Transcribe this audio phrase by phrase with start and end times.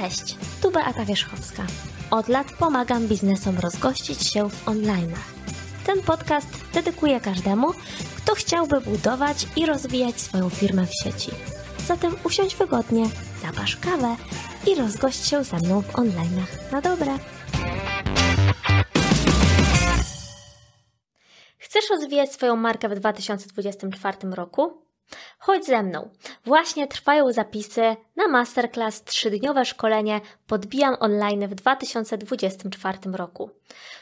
[0.00, 1.62] Cześć, tu Beata Wierzchowska.
[2.10, 5.32] Od lat pomagam biznesom rozgościć się w online'ach.
[5.86, 7.72] Ten podcast dedykuję każdemu,
[8.16, 11.30] kto chciałby budować i rozwijać swoją firmę w sieci.
[11.86, 13.04] Zatem usiądź wygodnie,
[13.42, 14.16] zapasz kawę
[14.66, 17.18] i rozgość się ze mną w online'ach na dobre.
[21.58, 24.87] Chcesz rozwijać swoją markę w 2024 roku?
[25.38, 26.10] Chodź ze mną.
[26.44, 33.50] Właśnie trwają zapisy na masterclass trzydniowe szkolenie Podbijam online w 2024 roku.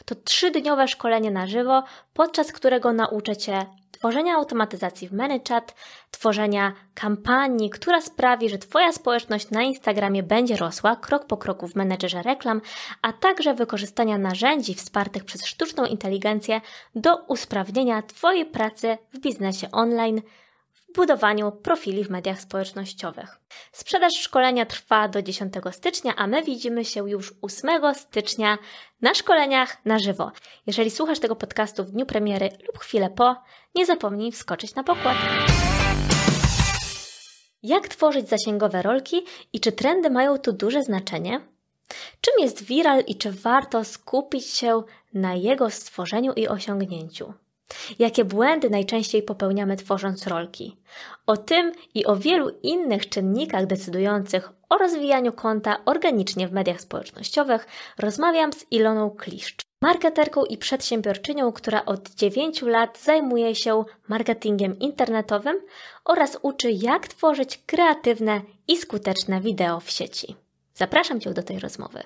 [0.05, 1.83] To trzydniowe szkolenie na żywo,
[2.13, 5.75] podczas którego nauczę Cię tworzenia automatyzacji w ManyChat,
[6.11, 11.75] tworzenia kampanii, która sprawi, że Twoja społeczność na Instagramie będzie rosła krok po kroku w
[11.75, 12.61] menedżerze reklam,
[13.01, 16.61] a także wykorzystania narzędzi wspartych przez sztuczną inteligencję
[16.95, 20.21] do usprawnienia Twojej pracy w biznesie online–
[20.97, 23.39] budowaniu profili w mediach społecznościowych.
[23.71, 28.57] Sprzedaż szkolenia trwa do 10 stycznia, a my widzimy się już 8 stycznia
[29.01, 30.31] na szkoleniach na żywo.
[30.67, 33.35] Jeżeli słuchasz tego podcastu w dniu premiery lub chwilę po,
[33.75, 35.17] nie zapomnij wskoczyć na pokład.
[37.63, 41.41] Jak tworzyć zasięgowe rolki i czy trendy mają tu duże znaczenie?
[42.21, 47.33] Czym jest viral i czy warto skupić się na jego stworzeniu i osiągnięciu?
[47.99, 50.77] Jakie błędy najczęściej popełniamy tworząc rolki?
[51.25, 57.67] O tym i o wielu innych czynnikach decydujących o rozwijaniu konta organicznie w mediach społecznościowych
[57.97, 65.57] rozmawiam z Iloną Kliszcz, marketerką i przedsiębiorczynią, która od 9 lat zajmuje się marketingiem internetowym
[66.05, 70.35] oraz uczy, jak tworzyć kreatywne i skuteczne wideo w sieci.
[70.73, 72.03] Zapraszam Cię do tej rozmowy.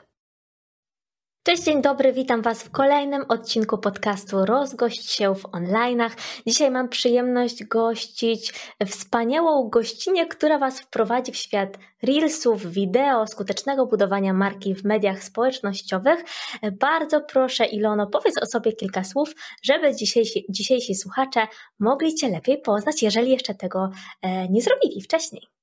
[1.44, 6.10] Cześć, dzień dobry, witam Was w kolejnym odcinku podcastu Rozgość się w online'ach.
[6.48, 8.54] Dzisiaj mam przyjemność gościć
[8.88, 16.24] wspaniałą gościnę, która Was wprowadzi w świat reelsów, wideo, skutecznego budowania marki w mediach społecznościowych.
[16.80, 21.48] Bardzo proszę Ilono, powiedz o sobie kilka słów, żeby dzisiejsi, dzisiejsi słuchacze
[21.80, 23.90] mogli Cię lepiej poznać, jeżeli jeszcze tego
[24.22, 25.61] e, nie zrobili wcześniej.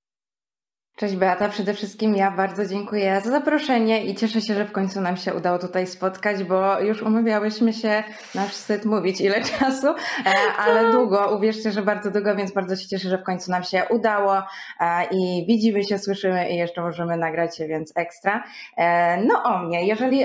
[0.98, 5.00] Cześć Beata, przede wszystkim ja bardzo dziękuję za zaproszenie i cieszę się, że w końcu
[5.00, 8.04] nam się udało tutaj spotkać, bo już umawiałyśmy się,
[8.34, 10.92] nasz wstyd mówić ile czasu, e, ale tak.
[10.92, 14.36] długo, uwierzcie, że bardzo długo, więc bardzo się cieszę, że w końcu nam się udało
[14.36, 18.44] e, i widzimy się, słyszymy i jeszcze możemy nagrać się, więc ekstra.
[18.76, 20.25] E, no o mnie, jeżeli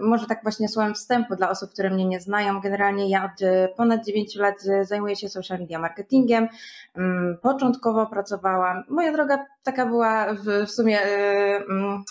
[0.00, 4.04] może tak właśnie słowem wstępu dla osób, które mnie nie znają, generalnie ja od ponad
[4.04, 6.48] 9 lat zajmuję się social media marketingiem.
[6.96, 11.08] Mm, początkowo pracowałam, moja droga taka była była w, w sumie y,
[11.70, 12.04] mm,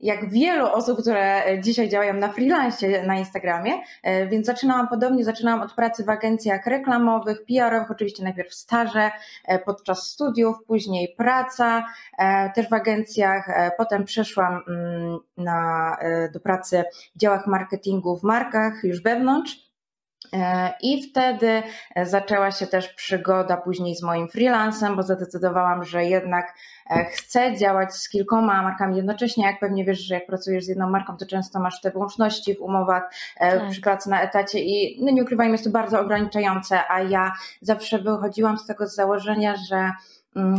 [0.00, 5.60] jak wielu osób, które dzisiaj działają na freelance na Instagramie, y, więc zaczynałam podobnie, zaczynałam
[5.60, 9.10] od pracy w agencjach reklamowych, PR-owych, oczywiście najpierw staże
[9.52, 11.84] y, podczas studiów, później praca
[12.54, 15.96] też w agencjach, potem przeszłam mm, na,
[16.32, 16.84] do pracy
[17.16, 19.71] w działach marketingu w markach już wewnątrz
[20.80, 21.62] I wtedy
[21.94, 26.54] e, zaczęła się też przygoda później z moim freelancem, bo zadecydowałam, że jednak
[26.90, 29.46] e, chcę działać z kilkoma markami jednocześnie.
[29.46, 32.60] Jak pewnie wiesz, że jak pracujesz z jedną marką, to często masz te wyłączności w
[32.60, 33.02] umowach
[33.38, 33.70] tak.
[33.70, 37.98] przy pracy na etacie i no nie ukrywajmy, jest to bardzo ograniczające, a ja zawsze
[37.98, 39.90] wychodziłam z tego założenia, że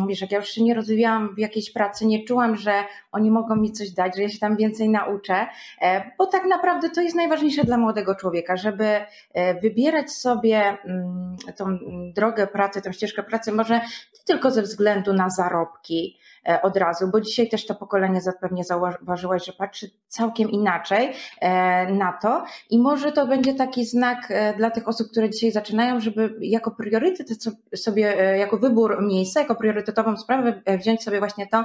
[0.07, 2.73] wiesz, jak ja już się nie rozwijałam w jakiejś pracy, nie czułam, że
[3.11, 5.47] oni mogą mi coś dać, że ja się tam więcej nauczę,
[5.81, 8.85] e, bo tak naprawdę to jest najważniejsze dla młodego człowieka, żeby
[9.33, 11.77] e, wybierać sobie mm, tą
[12.15, 16.17] drogę pracy, tą ścieżkę pracy, może nie tylko ze względu na zarobki,
[16.61, 22.13] od razu, bo dzisiaj też to pokolenie zapewnie zauważyłaś, że patrzy całkiem inaczej e, na
[22.13, 26.35] to i może to będzie taki znak e, dla tych osób, które dzisiaj zaczynają, żeby
[26.41, 27.27] jako priorytet
[27.75, 28.01] sobie,
[28.39, 31.63] jako wybór miejsca, jako priorytetową sprawę wziąć sobie właśnie to,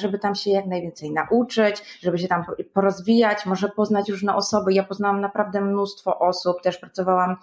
[0.00, 4.72] żeby tam się jak najwięcej nauczyć, żeby się tam porozwijać, może poznać różne osoby.
[4.72, 7.36] Ja poznałam naprawdę mnóstwo osób, też pracowałam,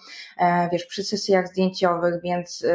[0.72, 2.66] wiesz, przy sesjach zdjęciowych, więc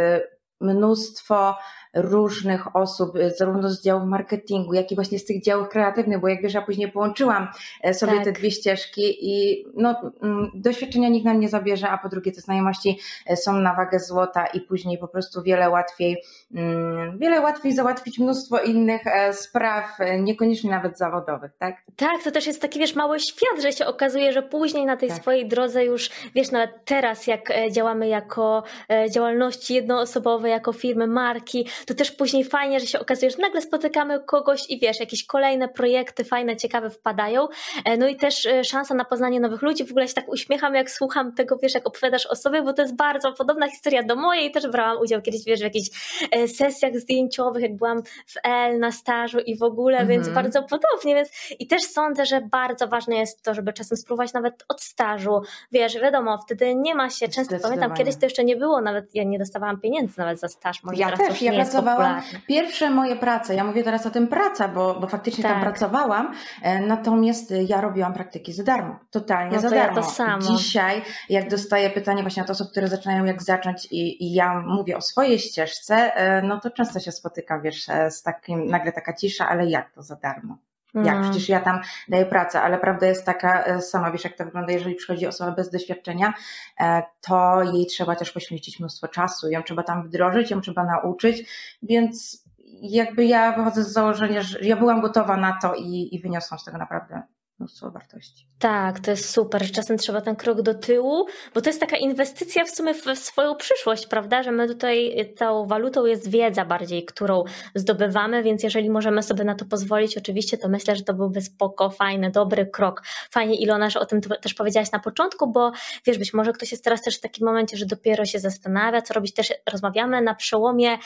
[0.61, 1.57] mnóstwo
[1.95, 6.29] różnych osób, y, zarówno z działów marketingu, jak i właśnie z tych działów kreatywnych, bo
[6.29, 7.49] jak wiesz, ja później połączyłam
[7.83, 8.25] e, sobie tak.
[8.25, 12.41] te dwie ścieżki i no, mm, doświadczenia nikt nam nie zabierze, a po drugie te
[12.41, 16.23] znajomości e, są na wagę złota i później po prostu wiele łatwiej,
[16.55, 21.77] mm, wiele łatwiej załatwić mnóstwo innych e, spraw, niekoniecznie nawet zawodowych, tak?
[21.97, 25.09] Tak, to też jest taki, wiesz, mały świat, że się okazuje, że później na tej
[25.09, 25.19] tak.
[25.19, 28.63] swojej drodze już, wiesz, nawet teraz jak działamy jako
[29.11, 34.21] działalności jednoosobowe, jako firmy, marki, to też później fajnie, że się okazuje, że nagle spotykamy
[34.21, 37.49] kogoś i wiesz, jakieś kolejne projekty fajne, ciekawe wpadają.
[37.85, 39.85] E, no i też e, szansa na poznanie nowych ludzi.
[39.85, 42.83] W ogóle się tak uśmiecham, jak słucham tego, wiesz, jak opowiadasz o sobie, bo to
[42.83, 44.51] jest bardzo podobna historia do mojej.
[44.51, 45.89] Też brałam udział kiedyś, wiesz, w jakichś
[46.31, 50.09] e, sesjach zdjęciowych, jak byłam w L na stażu i w ogóle, mhm.
[50.09, 51.15] więc bardzo podobnie.
[51.15, 55.41] Więc i też sądzę, że bardzo ważne jest to, żeby czasem spróbować nawet od stażu.
[55.73, 59.25] Wiesz, wiadomo, wtedy nie ma się, często pamiętam, kiedyś to jeszcze nie było, nawet ja
[59.25, 60.83] nie dostawałam pieniędzy nawet za staż.
[60.83, 65.01] Może ja też, ja pracowałam, pierwsze moje prace, ja mówię teraz o tym praca, bo,
[65.01, 65.53] bo faktycznie tak.
[65.53, 69.97] tam pracowałam, e, natomiast ja robiłam praktyki za darmo, totalnie no za darmo.
[69.97, 70.43] Ja to samo.
[70.43, 74.97] Dzisiaj, jak dostaję pytanie właśnie od osób, które zaczynają jak zacząć i, i ja mówię
[74.97, 79.13] o swojej ścieżce, e, no to często się spotykam, wiesz, e, z takim, nagle taka
[79.13, 80.59] cisza, ale jak to za darmo?
[80.95, 81.17] Jak?
[81.17, 81.23] No.
[81.23, 84.73] Przecież ja tam daję pracę, ale prawda jest taka e, sama, wiesz jak to wygląda,
[84.73, 86.35] jeżeli przychodzi osoba bez doświadczenia,
[86.81, 91.51] e, to jej trzeba też poświęcić mnóstwo czasu, ją trzeba tam wdrożyć, ją trzeba nauczyć,
[91.83, 92.45] więc
[92.83, 96.65] jakby ja wychodzę z założenia, że ja byłam gotowa na to i, i wyniosłam z
[96.65, 97.23] tego naprawdę
[97.59, 98.47] mnóstwo wartości.
[98.59, 101.97] Tak, to jest super, że czasem trzeba ten krok do tyłu, bo to jest taka
[101.97, 104.43] inwestycja w sumie w swoją przyszłość, prawda?
[104.43, 107.45] Że my tutaj tą walutą jest wiedza bardziej, którą
[107.75, 111.91] zdobywamy, więc jeżeli możemy sobie na to pozwolić, oczywiście, to myślę, że to byłby spoko,
[111.91, 113.03] fajny, dobry krok.
[113.31, 115.73] Fajnie, Ilona, że o tym też powiedziałaś na początku, bo
[116.07, 119.15] wiesz, być może ktoś jest teraz też w takim momencie, że dopiero się zastanawia, co
[119.15, 119.35] robić.
[119.35, 120.99] Też rozmawiamy na przełomie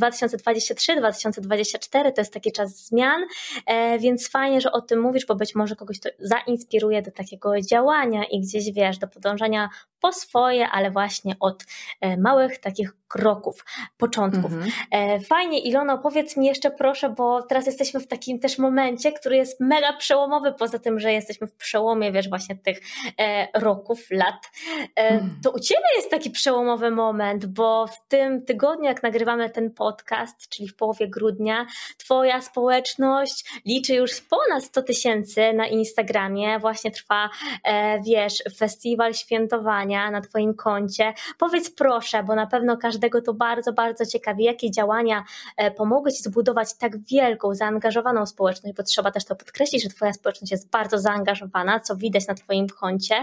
[0.00, 3.22] 2023-2024, e, to jest taki czas zmian,
[3.66, 7.60] e, więc fajnie, że o tym mówisz, bo być może kogoś to zainspiruje do takiego
[7.60, 9.68] działania i gdzieś wiesz, do podążania
[10.00, 11.64] po swoje, ale właśnie od
[12.00, 13.64] e, małych takich kroków,
[13.96, 14.52] początków.
[14.52, 14.70] Mhm.
[14.90, 19.36] E, fajnie, Ilona, powiedz mi jeszcze proszę, bo teraz jesteśmy w takim też momencie, który
[19.36, 22.80] jest mega przełomowy, poza tym, że jesteśmy w przełomie, wiesz, właśnie tych
[23.18, 24.50] e, roków, lat.
[24.96, 25.40] Mhm.
[25.42, 30.48] To u Ciebie jest taki przełomowy moment, bo w tym tygodniu, jak nagrywamy ten podcast,
[30.48, 31.66] czyli w połowie grudnia,
[31.98, 37.30] Twoja społeczność liczy już ponad 100 tysięcy na Instagramie, właśnie trwa,
[38.06, 41.14] wiesz, festiwal świętowania, na Twoim koncie.
[41.38, 45.24] Powiedz proszę, bo na pewno każdego to bardzo, bardzo ciekawi, jakie działania
[45.56, 50.12] e, pomogły Ci zbudować tak wielką, zaangażowaną społeczność, bo trzeba też to podkreślić, że Twoja
[50.12, 53.14] społeczność jest bardzo zaangażowana, co widać na Twoim koncie.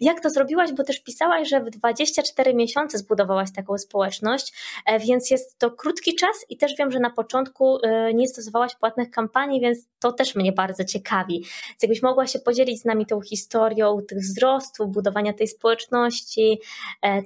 [0.00, 4.52] Jak to zrobiłaś, bo też pisałaś, że w 24 miesiące zbudowałaś taką społeczność,
[4.86, 8.76] e, więc jest to krótki czas i też wiem, że na początku e, nie stosowałaś
[8.76, 11.34] płatnych kampanii, więc to też mnie bardzo ciekawi.
[11.68, 16.60] Więc jakbyś mogła się podzielić z nami tą historią tych wzrostów, budowania tej społeczności,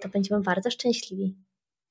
[0.03, 1.35] to będziemy bardzo szczęśliwi.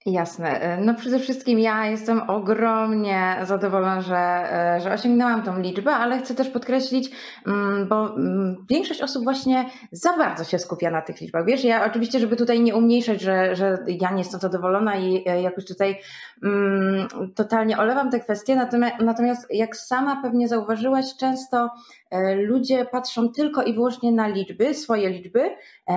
[0.05, 0.61] Jasne.
[0.61, 6.19] E, no przede wszystkim ja jestem ogromnie zadowolona, że, e, że osiągnęłam tą liczbę, ale
[6.19, 7.11] chcę też podkreślić,
[7.47, 11.45] mm, bo mm, większość osób właśnie za bardzo się skupia na tych liczbach.
[11.45, 15.65] Wiesz, ja oczywiście, żeby tutaj nie umniejszać, że, że ja nie jestem zadowolona i jakoś
[15.65, 15.99] tutaj
[16.43, 22.00] um, totalnie olewam te kwestie, natomiast, natomiast jak sama pewnie zauważyłaś, często E,
[22.35, 25.55] ludzie patrzą tylko i wyłącznie na liczby, swoje liczby, e,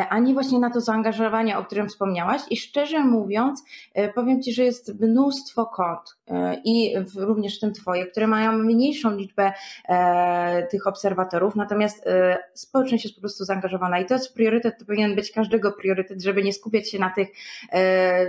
[0.09, 2.43] a nie właśnie na to zaangażowanie, o którym wspomniałaś.
[2.51, 3.65] I szczerze mówiąc,
[3.95, 6.17] e, powiem Ci, że jest mnóstwo kont
[6.65, 9.53] i również w tym Twoje, które mają mniejszą liczbę
[10.71, 12.05] tych obserwatorów, natomiast
[12.55, 16.43] społeczność jest po prostu zaangażowana i to jest priorytet, to powinien być każdego priorytet, żeby
[16.43, 17.29] nie skupiać się na tych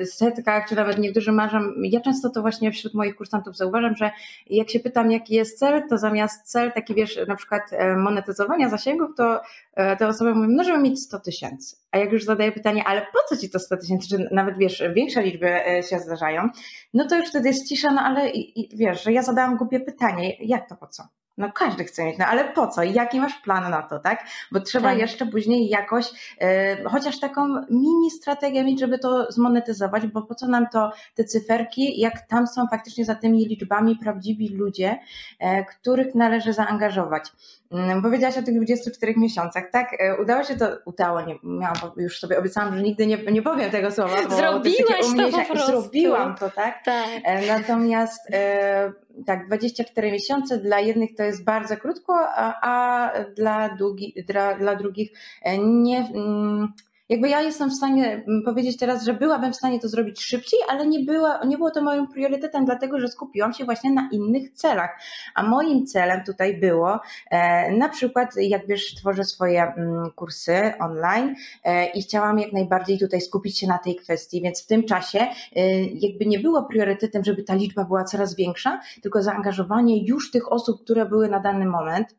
[0.06, 1.60] setkach, czy nawet niektórzy marzą.
[1.78, 4.12] Ja często to właśnie wśród moich kursantów zauważam, że
[4.50, 8.70] jak się pytam, jaki jest cel, to zamiast cel taki wiesz, na przykład E, monetyzowania
[8.70, 9.42] zasięgów, to
[9.74, 11.76] e, te osoby mówią, no żeby mieć 100 tysięcy.
[11.92, 14.84] A jak już zadaję pytanie, ale po co ci to 100 tysięcy, czy nawet wiesz,
[14.94, 16.50] większe liczby e, się zdarzają,
[16.94, 19.80] no to już wtedy jest cisza, no ale i, i, wiesz, że ja zadałam głupie
[19.80, 21.04] pytanie, jak to po co?
[21.38, 22.84] No każdy chce mieć, no ale po co?
[22.84, 24.28] Jaki masz plan na to, tak?
[24.52, 25.00] Bo trzeba tak.
[25.00, 30.48] jeszcze później jakoś, e, chociaż taką mini strategię mieć, żeby to zmonetyzować, bo po co
[30.48, 35.00] nam to te cyferki, jak tam są faktycznie za tymi liczbami prawdziwi ludzie,
[35.40, 37.32] e, których należy zaangażować.
[37.72, 39.96] Mm, powiedziałaś o tych 24 miesiącach, tak?
[40.00, 43.72] E, udało się to, udało, nie, miałam, już sobie obiecałam, że nigdy nie, nie powiem
[43.72, 44.16] tego słowa.
[44.30, 45.82] Bo Zrobiłaś to, to po prostu.
[45.82, 46.84] Zrobiłam to, tak?
[46.86, 47.08] tak.
[47.24, 48.92] E, natomiast e,
[49.26, 54.76] tak, 24 miesiące dla jednych to jest bardzo krótko, a, a dla, długi, dla, dla
[54.76, 55.12] drugich
[55.58, 56.74] nie mm,
[57.10, 60.60] jakby ja jestem w stanie mm, powiedzieć teraz, że byłabym w stanie to zrobić szybciej,
[60.70, 64.52] ale nie, była, nie było to moim priorytetem, dlatego że skupiłam się właśnie na innych
[64.52, 65.00] celach.
[65.36, 67.00] A moim celem tutaj było
[67.32, 73.00] e, na przykład, jak wiesz, tworzę swoje mm, kursy online e, i chciałam jak najbardziej
[73.00, 75.20] tutaj skupić się na tej kwestii, więc w tym czasie
[75.56, 80.52] e, jakby nie było priorytetem, żeby ta liczba była coraz większa, tylko zaangażowanie już tych
[80.52, 82.16] osób, które były na dany moment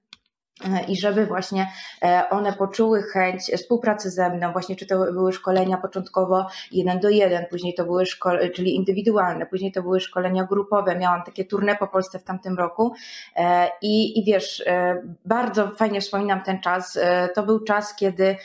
[0.89, 1.73] i żeby właśnie
[2.03, 7.09] e, one poczuły chęć współpracy ze mną, właśnie czy to były szkolenia początkowo jeden do
[7.09, 11.79] jeden, później to były szkolenia, czyli indywidualne, później to były szkolenia grupowe, miałam takie tournée
[11.79, 12.95] po Polsce w tamtym roku.
[13.37, 16.99] E, i, i wiesz, e, bardzo fajnie wspominam ten czas,
[17.35, 18.37] to był czas, kiedy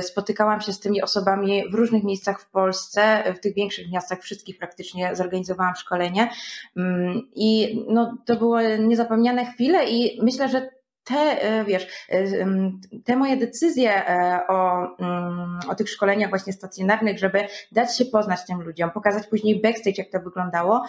[0.00, 4.58] spotykałam się z tymi osobami w różnych miejscach w Polsce, w tych większych miastach, wszystkich
[4.58, 6.30] praktycznie zorganizowałam szkolenie.
[6.76, 12.24] Mm, i no, to były niezapomniane chwile i myślę, że te, e, wiesz, e,
[13.04, 18.40] te moje decyzje e, o, mm, o tych szkoleniach właśnie stacjonarnych, żeby dać się poznać
[18.46, 20.84] tym ludziom, pokazać później backstage, jak to wyglądało,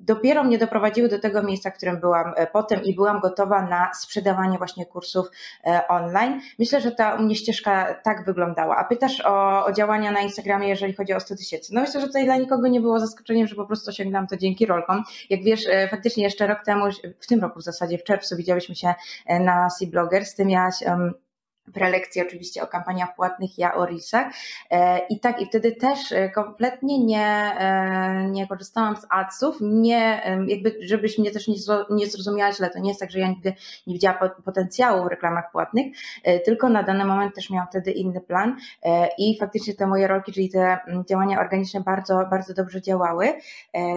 [0.00, 4.58] dopiero mnie doprowadziły do tego miejsca, w którym byłam potem i byłam gotowa na sprzedawanie
[4.58, 5.26] właśnie kursów
[5.88, 6.40] online.
[6.58, 8.76] Myślę, że ta u mnie ścieżka tak wyglądała.
[8.76, 11.74] A pytasz o, o działania na Instagramie, jeżeli chodzi o 100 tysięcy.
[11.74, 14.66] No myślę, że tutaj dla nikogo nie było zaskoczeniem, że po prostu osiągnęłam to dzięki
[14.66, 15.02] rolkom.
[15.30, 16.84] Jak wiesz, faktycznie jeszcze rok temu,
[17.20, 18.94] w tym roku w zasadzie, w czerwcu widziałyśmy się
[19.40, 20.34] na Sea Bloggers.
[20.34, 20.74] Ty miałaś
[21.74, 24.26] prelekcje oczywiście o kampaniach płatnych, ja o Reelsach.
[24.70, 27.26] E, I tak, i wtedy też e, kompletnie nie,
[27.58, 31.54] e, nie korzystałam z adsów, nie, jakby, żebyś mnie też nie,
[31.90, 33.54] nie zrozumiała źle, to nie jest tak, że ja nigdy
[33.86, 35.86] nie widziałam potencjału w reklamach płatnych,
[36.44, 38.56] tylko na dany moment też miałam wtedy inny plan
[39.18, 43.32] i faktycznie te moje rolki, czyli te działania organiczne bardzo, bardzo dobrze działały.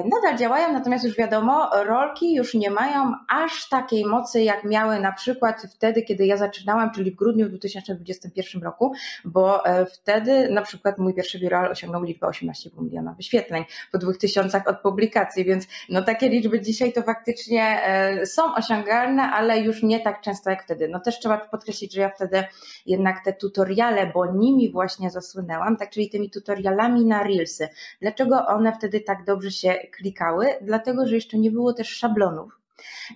[0.06, 5.12] Nadal działają, natomiast już wiadomo, rolki już nie mają aż takiej mocy, jak miały na
[5.12, 8.94] przykład wtedy, kiedy ja zaczynałam, czyli w grudniu 2021 roku,
[9.26, 14.18] bo e, wtedy na przykład mój pierwszy viral osiągnął liczbę 18,5 miliona wyświetleń po dwóch
[14.18, 19.84] tysiącach od publikacji, więc no takie liczby dzisiaj to faktycznie e, są osiągalne, ale już
[19.84, 20.88] nie tak często jak wtedy.
[20.88, 22.44] No też trzeba podkreślić, że ja wtedy
[22.86, 27.70] jednak te tutoriale, bo nimi właśnie zasłynęłam, tak czyli tymi tutorialami na Reelsy.
[28.02, 30.48] Dlaczego one wtedy tak dobrze się klikały?
[30.62, 32.59] Dlatego, że jeszcze nie było też szablonów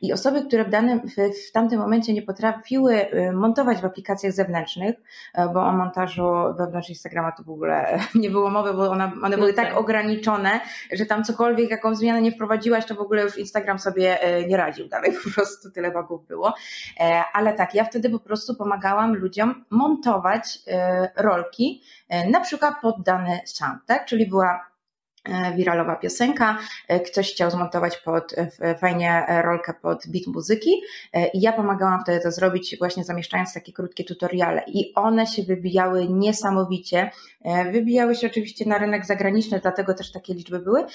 [0.02, 1.02] i osoby, które w, danym,
[1.48, 4.96] w, tamtym momencie nie potrafiły y, montować w aplikacjach zewnętrznych,
[5.34, 6.24] e, bo o montażu
[6.58, 10.60] wewnątrz Instagrama to w ogóle nie było mowy, bo one, one były tak, ograniczone,
[10.92, 14.58] że tam cokolwiek, jaką zmianę nie wprowadziłaś, to w ogóle już Instagram sobie e, nie
[14.58, 16.54] radził dalej, po prostu tyle bugów było.
[17.00, 20.60] E, ale tak, ja wtedy po prostu pomagałam ludziom montować
[21.16, 21.84] rolki,
[22.32, 24.06] na przykład pod dany sound, tak?
[24.06, 24.73] Czyli była
[25.56, 30.82] wiralowa piosenka, e, ktoś chciał zmontować pod e, fajnie rolkę pod beat muzyki
[31.34, 36.08] i ja pomagałam wtedy to zrobić właśnie zamieszczając takie krótkie tutoriale i one się wybijały
[36.10, 37.12] niesamowicie,
[37.72, 40.86] wybijały się oczywiście na rynek zagraniczny, dlatego też takie liczby były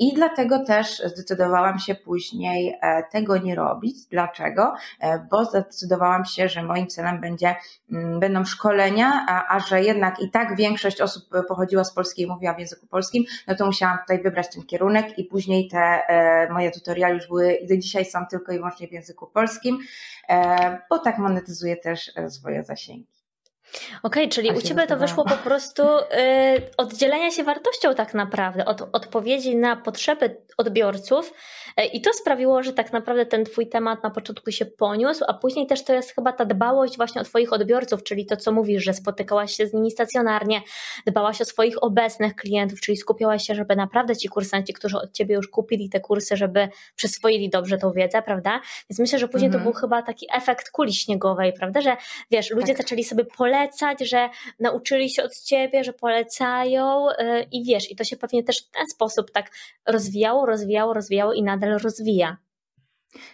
[0.00, 2.78] i dlatego też zdecydowałam się później
[3.12, 4.06] tego nie robić.
[4.10, 4.74] Dlaczego?
[5.30, 7.56] Bo zdecydowałam się, że moim celem będzie,
[7.92, 12.26] mm, będą szkolenia, a, a że jednak i tak większość osób pochodziła z Polski i
[12.26, 16.52] mówiła w języku polskim, no to musiałam tutaj wybrać ten kierunek i później te e,
[16.52, 19.78] moje tutoriale już były do dzisiaj są tylko i wyłącznie w języku polskim,
[20.28, 23.17] e, bo tak monetyzuję też e, swoje zasięgi.
[24.02, 26.06] Okej, okay, czyli u Ciebie to wyszło po prostu y,
[26.76, 31.32] oddzielenia się wartością tak naprawdę od odpowiedzi na potrzeby odbiorców
[31.80, 35.34] y, i to sprawiło, że tak naprawdę ten Twój temat na początku się poniósł, a
[35.34, 38.84] później też to jest chyba ta dbałość właśnie o Twoich odbiorców, czyli to co mówisz,
[38.84, 40.62] że spotykałaś się z nimi stacjonarnie,
[41.06, 45.34] dbałaś o swoich obecnych klientów, czyli skupiałaś się, żeby naprawdę ci kursanci, którzy od Ciebie
[45.34, 48.60] już kupili te kursy, żeby przyswoili dobrze tą wiedzę, prawda?
[48.90, 49.64] Więc myślę, że później mm -hmm.
[49.64, 49.72] to mhm.
[49.72, 51.96] był chyba taki efekt kuli śniegowej, prawda, że
[52.30, 52.76] wiesz, ludzie tak.
[52.76, 57.14] zaczęli sobie polegać polecać, że nauczyli się od ciebie, że polecają y,
[57.52, 59.50] i wiesz, i to się pewnie też w ten sposób tak
[59.86, 62.36] rozwijało, rozwijało, rozwijało i nadal rozwija.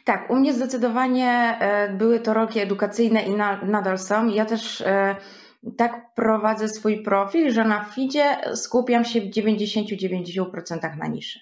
[0.04, 3.30] Tak, u mnie zdecydowanie e, były to roki edukacyjne i
[3.66, 4.28] nadal są.
[4.28, 5.16] Ja też e,
[5.76, 11.40] tak prowadzę swój profil, że na feedzie skupiam się w 90-90% na niszy.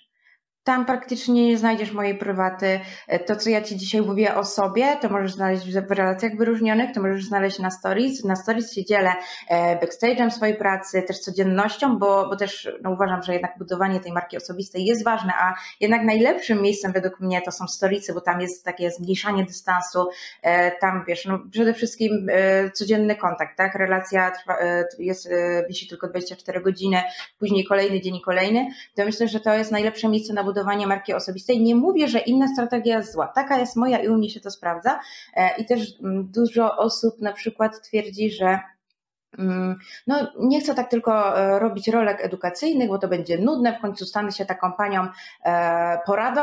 [0.64, 2.80] Tam praktycznie nie znajdziesz mojej prywaty.
[3.08, 6.92] E, to, co ja Ci dzisiaj mówię o sobie, to możesz znaleźć w relacjach wyróżnionych,
[6.94, 8.24] to możesz znaleźć na stories.
[8.24, 9.12] Na stories się dzielę
[9.48, 14.12] e, backstage'em swojej pracy, też codziennością, bo, bo też no, uważam, że jednak budowanie tej
[14.12, 18.40] marki osobistej jest ważne, a jednak najlepszym miejscem według mnie to są storiesy, bo tam
[18.40, 20.08] jest takie zmniejszanie dystansu,
[20.42, 22.26] e, tam wiesz, no, przede wszystkim
[22.74, 23.74] codzienny kontakt, tak?
[23.74, 24.56] Relacja trwa,
[24.98, 25.28] jest,
[25.68, 27.02] wisi tylko 24 godziny,
[27.38, 30.51] później kolejny dzień i kolejny, to myślę, że to jest najlepsze miejsce na budowanie
[30.86, 31.62] marki osobistej.
[31.62, 33.26] Nie mówię, że inna strategia jest zła.
[33.26, 35.00] Taka jest moja i u mnie się to sprawdza.
[35.34, 38.58] E, I też mm, dużo osób na przykład twierdzi, że
[39.38, 43.80] mm, no, nie chcę tak tylko e, robić rolek edukacyjnych, bo to będzie nudne, w
[43.80, 45.08] końcu stanę się taką panią
[45.44, 46.42] e, poradą,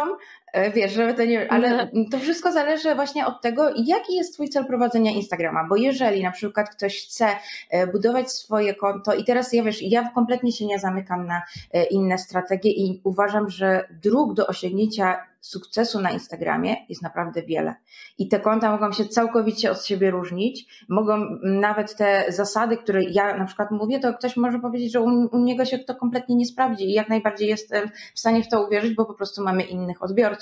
[0.74, 1.52] wiesz, żeby to nie.
[1.54, 5.68] Ale to wszystko zależy właśnie od tego, jaki jest Twój cel prowadzenia Instagrama.
[5.70, 7.28] Bo jeżeli na przykład ktoś chce
[7.70, 11.42] e, budować swoje konto, i teraz ja wiesz, ja kompletnie się nie zamykam na
[11.74, 17.76] e, inne strategie i uważam, że dróg do osiągnięcia sukcesu na Instagramie jest naprawdę wiele.
[18.18, 20.86] I te konta mogą się całkowicie od siebie różnić.
[20.90, 25.06] Mogą nawet te zasady, które ja na przykład mówię, to ktoś może powiedzieć, że u,
[25.32, 28.68] u niego się to kompletnie nie sprawdzi i jak najbardziej jestem w stanie w to
[28.68, 30.39] uwierzyć, bo po prostu mamy innych odbiorców.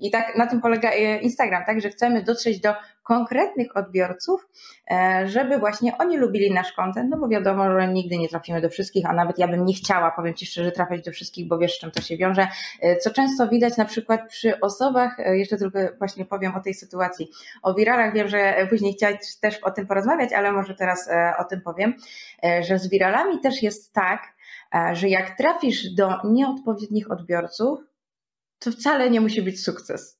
[0.00, 2.74] I tak na tym polega e, Instagram, tak, że chcemy dotrzeć do
[3.08, 4.48] konkretnych odbiorców,
[4.90, 8.70] e, żeby właśnie oni lubili nasz content, no bo wiadomo, że nigdy nie trafimy do
[8.70, 11.74] wszystkich, a nawet ja bym nie chciała, powiem Ci szczerze, trafiać do wszystkich, bo wiesz,
[11.74, 12.48] z czym to się wiąże.
[12.80, 17.30] E, co często widać na przykład przy osobach, jeszcze tylko właśnie powiem o tej sytuacji,
[17.62, 21.60] o wiralach, wiem, że później chciałaś też o tym porozmawiać, ale może teraz o tym
[21.60, 21.94] powiem,
[22.60, 24.22] że z wiralami też jest tak,
[24.92, 27.87] że jak trafisz do nieodpowiednich odbiorców,
[28.58, 30.18] to wcale nie musi być sukces.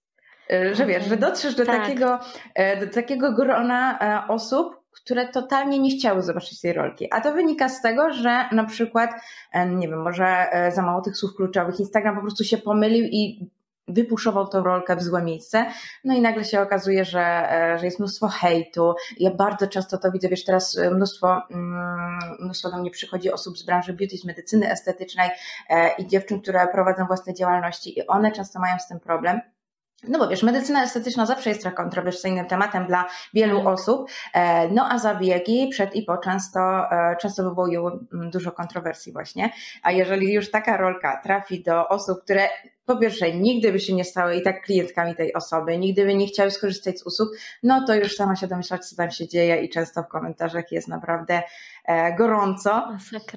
[0.50, 1.82] E, że wiesz, że dotrzesz do, tak.
[1.82, 2.18] takiego,
[2.54, 7.08] e, do takiego grona e, osób, które totalnie nie chciały zobaczyć tej rolki.
[7.10, 9.10] A to wynika z tego, że na przykład,
[9.66, 13.50] nie wiem, może za mało tych słów kluczowych, Instagram po prostu się pomylił i
[13.88, 15.66] wypuszował tą rolkę w złe miejsce,
[16.04, 17.48] no i nagle się okazuje, że,
[17.80, 18.94] że jest mnóstwo hejtu.
[19.18, 23.62] Ja bardzo często to widzę, wiesz, teraz mnóstwo, mm, mnóstwo do mnie przychodzi osób z
[23.62, 25.30] branży beauty, z medycyny estetycznej
[25.98, 29.40] i dziewczyn, które prowadzą własne działalności i one często mają z tym problem.
[30.02, 33.04] No bo wiesz, medycyna estetyczna zawsze jest kontrowersyjnym tematem dla
[33.34, 38.52] wielu osób, e, no a zabiegi przed i po często, e, często wywołują mm, dużo
[38.52, 39.50] kontrowersji właśnie,
[39.82, 42.48] a jeżeli już taka rolka trafi do osób, które
[42.88, 46.26] po pierwsze, nigdy by się nie stały i tak klientkami tej osoby, nigdy by nie
[46.26, 47.28] chciały skorzystać z usług,
[47.62, 50.88] no to już sama się domyślać, co tam się dzieje i często w komentarzach jest
[50.88, 51.42] naprawdę
[51.84, 52.88] e, gorąco.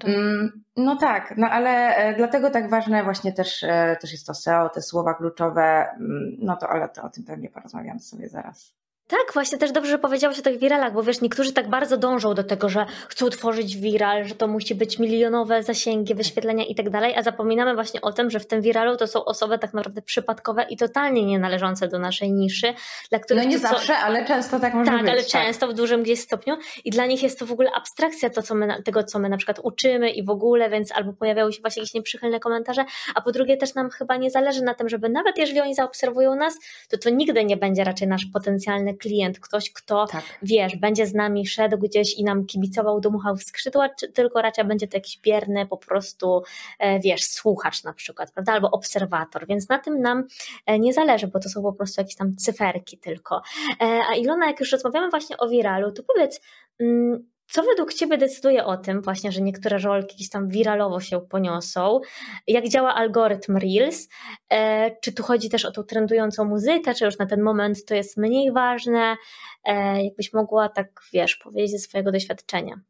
[0.04, 4.34] Mm, no tak, no ale e, dlatego tak ważne właśnie też, e, też jest to
[4.34, 8.81] SEO, te słowa kluczowe, mm, no to ale to o tym pewnie porozmawiamy sobie zaraz.
[9.12, 12.34] Tak, właśnie też dobrze, że powiedziałaś o tych wiralach, bo wiesz, niektórzy tak bardzo dążą
[12.34, 16.90] do tego, że chcą tworzyć viral, że to musi być milionowe zasięgi, wyświetlenia i tak
[16.90, 20.02] dalej, a zapominamy właśnie o tym, że w tym viralu to są osoby tak naprawdę
[20.02, 22.74] przypadkowe i totalnie nie należące do naszej niszy,
[23.10, 23.44] dla których...
[23.44, 25.10] No nie zawsze, ale często tak może tak, być.
[25.10, 27.72] Ale tak, ale często w dużym gdzieś stopniu i dla nich jest to w ogóle
[27.72, 31.14] abstrakcja to, co my, tego, co my na przykład uczymy i w ogóle, więc albo
[31.14, 34.74] pojawiały się właśnie jakieś nieprzychylne komentarze, a po drugie też nam chyba nie zależy na
[34.74, 38.94] tym, żeby nawet jeżeli oni zaobserwują nas, to to nigdy nie będzie raczej nasz potencjalny
[39.02, 40.24] klient, ktoś, kto, tak.
[40.42, 44.66] wiesz, będzie z nami szedł gdzieś i nam kibicował, dmuchał w skrzydła, czy tylko raczej
[44.66, 46.44] będzie to jakiś bierny po prostu,
[46.80, 50.24] e, wiesz, słuchacz na przykład, prawda, albo obserwator, więc na tym nam
[50.66, 53.42] e, nie zależy, bo to są po prostu jakieś tam cyferki tylko.
[53.82, 56.42] E, a Ilona, jak już rozmawiamy właśnie o viralu, to powiedz,
[56.80, 61.22] mm, co według Ciebie decyduje o tym właśnie, że niektóre rolki gdzieś tam wiralowo się
[61.22, 62.00] poniosą?
[62.48, 64.08] Jak działa algorytm Reels?
[64.50, 67.96] E, czy tu chodzi też o tą trendującą muzykę, czy już na ten moment to
[67.96, 69.16] jest mniej ważne?
[69.64, 72.82] E, jakbyś mogła tak, wiesz, powiedzieć ze swojego doświadczenia.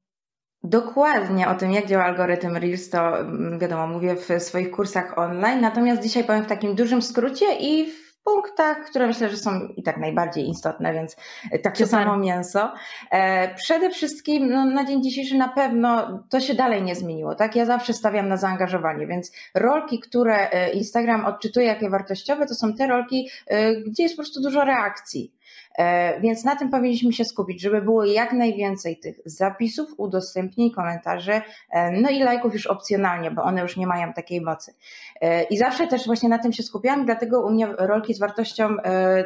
[0.63, 5.61] Dokładnie o tym, jak działa algorytm Reels, to mm, wiadomo, mówię w swoich kursach online,
[5.61, 9.83] natomiast dzisiaj powiem w takim dużym skrócie i w punktach, które myślę, że są i
[9.83, 11.15] tak najbardziej istotne, więc
[11.63, 11.99] takie Super.
[11.99, 12.73] samo mięso.
[13.11, 17.35] E, przede wszystkim no, na dzień dzisiejszy na pewno to się dalej nie zmieniło.
[17.35, 22.55] Tak, ja zawsze stawiam na zaangażowanie, więc rolki, które e, Instagram odczytuje jakie wartościowe, to
[22.55, 25.33] są te rolki, e, gdzie jest po prostu dużo reakcji.
[25.77, 31.41] E, więc na tym powinniśmy się skupić, żeby było jak najwięcej tych zapisów, udostępnień, komentarzy,
[31.69, 34.73] e, no i lajków już opcjonalnie, bo one już nie mają takiej mocy.
[35.21, 38.75] E, I zawsze też właśnie na tym się skupiałam, dlatego u mnie rolki z wartością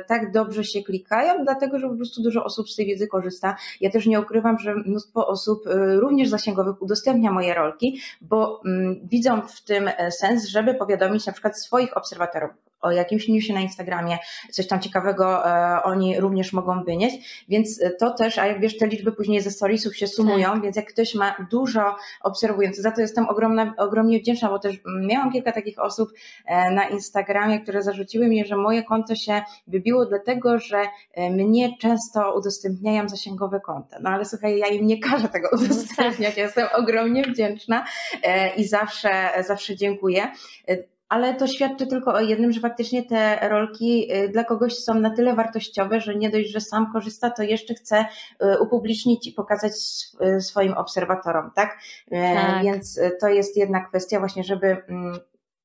[0.07, 3.55] tak dobrze się klikają, dlatego że po prostu dużo osób z tej wiedzy korzysta.
[3.81, 5.63] Ja też nie ukrywam, że mnóstwo osób
[5.99, 11.59] również zasięgowych udostępnia moje rolki, bo mm, widzą w tym sens, żeby powiadomić na przykład
[11.59, 14.17] swoich obserwatorów o jakimś newsie na Instagramie,
[14.51, 18.87] coś tam ciekawego e, oni również mogą wynieść, więc to też, a jak wiesz, te
[18.87, 20.61] liczby później ze storiesów się sumują, tak.
[20.61, 25.31] więc jak ktoś ma dużo obserwujących, za to jestem ogromna, ogromnie wdzięczna, bo też miałam
[25.31, 26.09] kilka takich osób
[26.45, 31.77] e, na Instagramie, które zarzuciły mi, że moje konto się wybiło dlatego, że e, mnie
[31.77, 33.97] często udostępniają zasięgowe konta.
[34.01, 37.85] No ale słuchaj, ja im nie każę tego udostępniać, ja jestem ogromnie wdzięczna
[38.57, 40.31] i zawsze, zawsze dziękuję
[41.09, 45.09] ale to świadczy tylko o jednym, że faktycznie te rolki y, dla kogoś są na
[45.09, 48.05] tyle wartościowe, że nie dość, że sam korzysta, to jeszcze chce
[48.43, 49.73] y, upublicznić i pokazać
[50.37, 51.77] y, swoim obserwatorom, tak?
[52.11, 52.63] tak.
[52.63, 55.19] Więc to jest jedna kwestia właśnie, żeby mm,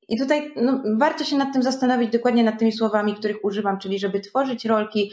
[0.07, 3.99] i tutaj no, warto się nad tym zastanowić dokładnie nad tymi słowami, których używam, czyli
[3.99, 5.11] żeby tworzyć rolki,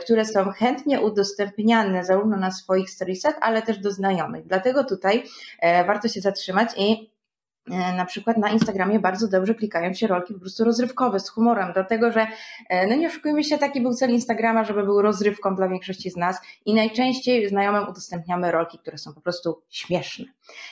[0.00, 4.46] które są chętnie udostępniane zarówno na swoich storiesach, ale też do znajomych.
[4.46, 5.24] Dlatego tutaj
[5.86, 7.13] warto się zatrzymać i E,
[7.66, 12.12] na przykład na Instagramie bardzo dobrze klikają się rolki po prostu rozrywkowe, z humorem, dlatego
[12.12, 12.26] że,
[12.68, 16.16] e, no nie oszukujmy się, taki był cel Instagrama, żeby był rozrywką dla większości z
[16.16, 20.24] nas i najczęściej znajomym udostępniamy rolki, które są po prostu śmieszne.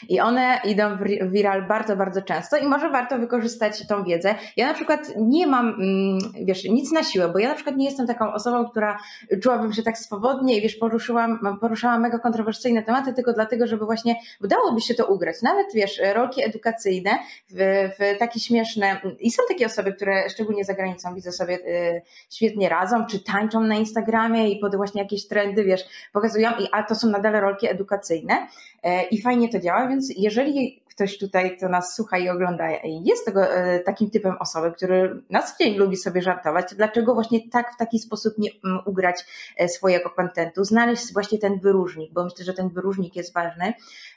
[0.08, 4.34] I one idą w viral bardzo, bardzo często i może warto wykorzystać tą wiedzę.
[4.56, 7.84] Ja na przykład nie mam, mm, wiesz, nic na siłę, bo ja na przykład nie
[7.84, 8.98] jestem taką osobą, która
[9.42, 14.16] czułabym się tak swobodnie i wiesz, poruszyłam, poruszałam mega kontrowersyjne tematy tylko dlatego, żeby właśnie
[14.44, 15.42] udałoby się to ugrać.
[15.42, 17.18] Nawet, wiesz, rolki edukacyjne edukacyjne,
[17.50, 19.00] w, w takie śmieszne.
[19.20, 23.60] I są takie osoby, które szczególnie za granicą widzę sobie y, świetnie radzą, czy tańczą
[23.60, 27.68] na Instagramie i pod właśnie jakieś trendy, wiesz, pokazują, i, a to są nadal rolki
[27.68, 28.48] edukacyjne
[28.82, 33.24] e, i fajnie to działa, więc jeżeli ktoś tutaj, kto nas słucha i ogląda, jest
[33.26, 37.50] tego, e, takim typem osoby, który na co dzień lubi sobie żartować, to dlaczego właśnie
[37.50, 39.24] tak w taki sposób nie mm, ugrać
[39.56, 43.72] e, swojego kontentu, znaleźć właśnie ten wyróżnik, bo myślę, że ten wyróżnik jest ważny.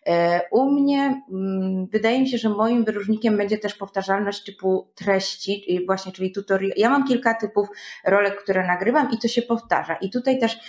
[0.07, 5.83] E, u mnie mm, wydaje mi się, że moim wyróżnikiem będzie też powtarzalność typu treści,
[5.85, 6.71] właśnie, czyli tutorial.
[6.77, 7.67] Ja mam kilka typów
[8.05, 9.95] rolek, które nagrywam i to się powtarza.
[9.95, 10.59] I tutaj też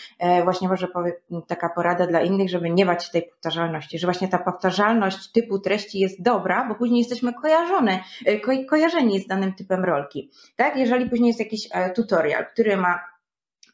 [0.44, 1.14] właśnie może powiem
[1.46, 5.98] taka porada dla innych, żeby nie bać tej powtarzalności, że właśnie ta powtarzalność typu treści
[5.98, 10.30] jest dobra, bo później jesteśmy kojarzone, e, ko kojarzeni z danym typem rolki.
[10.56, 10.76] Tak?
[10.76, 13.00] Jeżeli później jest jakiś e, tutorial, który ma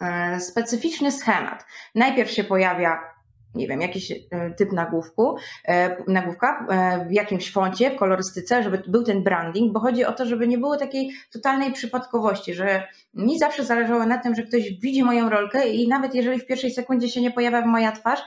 [0.01, 1.67] e, specyficzny schemat.
[1.95, 3.13] Najpierw się pojawia
[3.55, 4.13] nie wiem, jakiś
[4.57, 5.37] typ nagłówku,
[6.09, 6.67] nagłówka
[7.09, 10.59] w jakimś foncie, w kolorystyce, żeby był ten branding, bo chodzi o to, żeby nie
[10.59, 15.69] było takiej totalnej przypadkowości, że mi zawsze zależało na tym, że ktoś widzi moją rolkę
[15.69, 18.21] i nawet jeżeli w pierwszej sekundzie się nie pojawia moja twarz,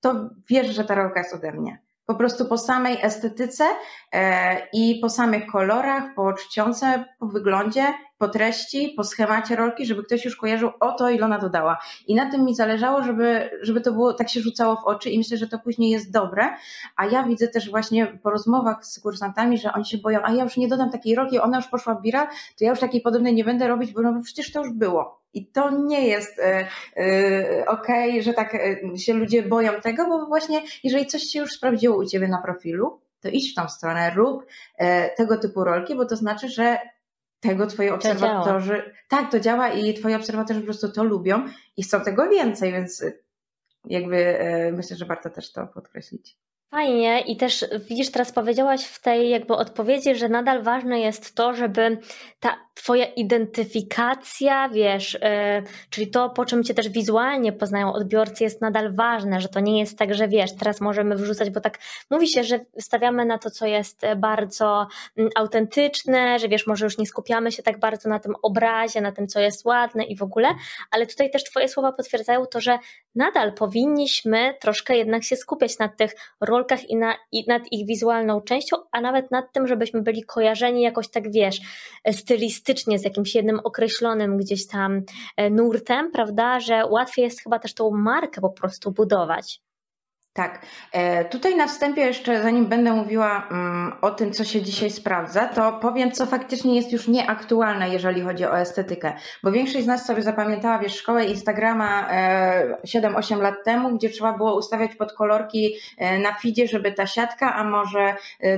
[0.00, 1.78] to wiesz, że ta rolka jest ode mnie.
[2.10, 3.64] Po prostu po samej estetyce
[4.12, 10.04] e, i po samych kolorach, po czcionce, po wyglądzie, po treści, po schemacie rolki, żeby
[10.04, 11.78] ktoś już kojarzył o to, ile ona dodała.
[12.06, 15.18] I na tym mi zależało, żeby, żeby to było, tak się rzucało w oczy i
[15.18, 16.48] myślę, że to później jest dobre.
[16.96, 20.44] A ja widzę też właśnie po rozmowach z kursantami, że oni się boją, a ja
[20.44, 23.34] już nie dodam takiej rolki, ona już poszła w viral, to ja już takiej podobnej
[23.34, 25.20] nie będę robić, bo no przecież to już było.
[25.34, 30.06] I to nie jest e, e, okej, okay, że tak e, się ludzie boją tego,
[30.06, 33.68] bo właśnie jeżeli coś się już sprawdziło u Ciebie na profilu, to idź w tą
[33.68, 34.46] stronę, rób
[35.16, 36.78] tego typu rolki, bo to znaczy, że
[37.40, 42.00] tego twoi obserwatorzy, tak, to działa i twoi obserwatorzy po prostu to lubią i chcą
[42.00, 43.04] tego więcej, więc
[43.84, 44.38] jakby
[44.72, 46.36] myślę, że warto też to podkreślić.
[46.70, 51.54] Fajnie i też widzisz, teraz powiedziałaś w tej jakby odpowiedzi, że nadal ważne jest to,
[51.54, 51.98] żeby
[52.40, 55.20] ta twoja identyfikacja, wiesz, yy,
[55.90, 59.80] czyli to, po czym cię też wizualnie poznają odbiorcy jest nadal ważne, że to nie
[59.80, 61.78] jest tak, że wiesz, teraz możemy wrzucać, bo tak
[62.10, 66.98] mówi się, że stawiamy na to, co jest bardzo mm, autentyczne, że wiesz, może już
[66.98, 70.22] nie skupiamy się tak bardzo na tym obrazie, na tym, co jest ładne i w
[70.22, 70.48] ogóle,
[70.90, 72.78] ale tutaj też twoje słowa potwierdzają to, że
[73.14, 78.40] nadal powinniśmy troszkę jednak się skupiać na tych rolkach i, na, i nad ich wizualną
[78.40, 81.60] częścią, a nawet nad tym, żebyśmy byli kojarzeni jakoś tak, wiesz,
[82.12, 85.02] stylistycznie z jakimś jednym określonym gdzieś tam
[85.36, 89.60] e, nurtem, prawda, że łatwiej jest chyba też tą markę po prostu budować.
[90.32, 90.66] Tak.
[90.92, 95.46] E, tutaj na wstępie jeszcze, zanim będę mówiła mm, o tym, co się dzisiaj sprawdza,
[95.48, 99.12] to powiem, co faktycznie jest już nieaktualne, jeżeli chodzi o estetykę.
[99.42, 102.08] Bo większość z nas sobie zapamiętała, wiesz, szkołę Instagrama
[102.84, 107.06] 7-8 e, lat temu, gdzie trzeba było ustawiać pod kolorki e, na feedzie, żeby ta
[107.06, 108.14] siatka, a może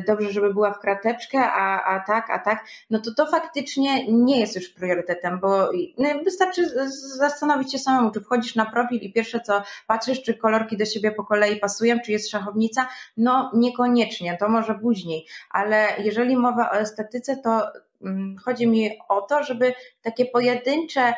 [0.07, 2.65] dobrze, żeby była w krateczkę, a, a tak, a tak.
[2.91, 8.21] No to to faktycznie nie jest już priorytetem, bo no, wystarczy zastanowić się samemu, czy
[8.21, 12.13] wchodzisz na profil i pierwsze co patrzysz, czy kolorki do siebie po kolei pasują, czy
[12.13, 12.89] jest szachownica?
[13.17, 17.63] No niekoniecznie, to może później, ale jeżeli mowa o estetyce, to
[18.03, 21.15] mm, chodzi mi o to, żeby takie pojedyncze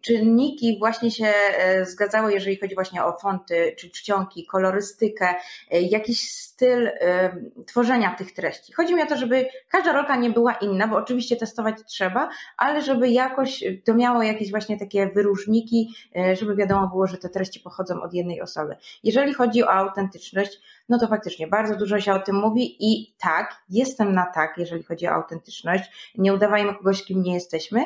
[0.00, 5.34] czynniki właśnie się e, zgadzały, jeżeli chodzi właśnie o fonty, czy czcionki, kolorystykę,
[5.70, 8.72] e, jakiś styl e, tworzenia tych treści.
[8.72, 12.82] Chodzi mi o to, żeby każda rolka nie była inna, bo oczywiście testować trzeba, ale
[12.82, 15.94] żeby jakoś to miało jakieś właśnie takie wyróżniki,
[16.40, 18.76] żeby wiadomo było, że te treści pochodzą od jednej osoby.
[19.04, 23.56] Jeżeli chodzi o autentyczność, no to faktycznie bardzo dużo się o tym mówi i tak,
[23.70, 26.12] jestem na tak, jeżeli chodzi o autentyczność.
[26.18, 27.84] Nie udawajmy kogoś, kim nie jesteśmy,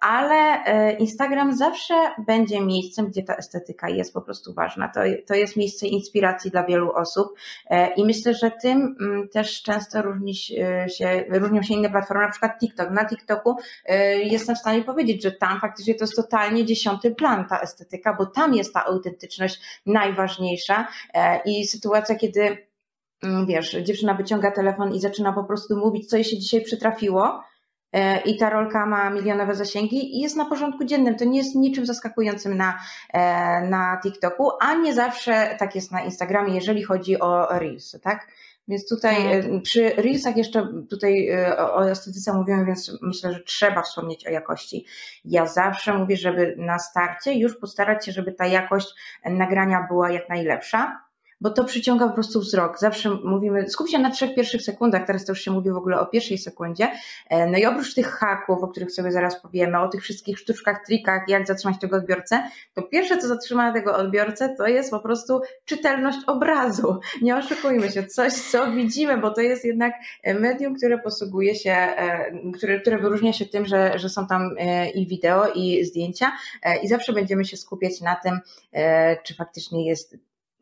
[0.00, 0.53] ale
[0.98, 1.94] Instagram zawsze
[2.26, 4.88] będzie miejscem, gdzie ta estetyka jest po prostu ważna.
[4.88, 7.28] To, to jest miejsce inspiracji dla wielu osób
[7.70, 12.30] e, i myślę, że tym mm, też często różni się, różnią się inne platformy, na
[12.30, 12.90] przykład TikTok.
[12.90, 17.46] Na TikToku e, jestem w stanie powiedzieć, że tam faktycznie to jest totalnie dziesiąty plan
[17.48, 20.88] ta estetyka, bo tam jest ta autentyczność najważniejsza
[21.44, 22.66] i sytuacja, kiedy
[23.22, 27.40] mm, wiesz, dziewczyna wyciąga telefon i zaczyna po prostu mówić, co jej się dzisiaj przytrafiło,
[27.53, 27.53] E,
[28.24, 31.16] i ta rolka ma milionowe zasięgi i jest na porządku dziennym.
[31.16, 32.78] To nie jest niczym zaskakującym na,
[33.12, 33.20] e,
[33.68, 38.28] na TikToku, a nie zawsze tak jest na Instagramie, jeżeli chodzi o Reels, tak?
[38.68, 39.62] Więc tutaj tak.
[39.62, 41.28] przy Reelsach jeszcze tutaj
[41.58, 44.86] o, o estetyce mówimy, więc myślę, że trzeba wspomnieć o jakości.
[45.24, 50.28] Ja zawsze mówię, żeby na starcie już postarać się, żeby ta jakość nagrania była jak
[50.28, 51.04] najlepsza,
[51.40, 52.78] bo to przyciąga po prostu wzrok.
[52.78, 56.00] Zawsze mówimy, skup się na trzech pierwszych sekundach, teraz to już się mówi w ogóle
[56.00, 56.90] o pierwszej sekundzie.
[57.30, 60.86] E, no i oprócz tych haków, o których sobie zaraz powiemy, o tych wszystkich sztuczkach,
[60.86, 62.42] trikach, jak zatrzymać tego odbiorcę,
[62.74, 67.00] to pierwsze, co zatrzyma tego odbiorcę, to jest po prostu czytelność obrazu.
[67.22, 69.94] Nie oszukujmy się, coś, co widzimy, bo to jest jednak
[70.40, 74.90] medium, które posługuje się, e, które, które wyróżnia się tym, że, że są tam e,
[74.90, 76.32] i wideo, i zdjęcia,
[76.82, 78.40] i zawsze będziemy się skupiać na tym,
[79.24, 80.16] czy faktycznie jest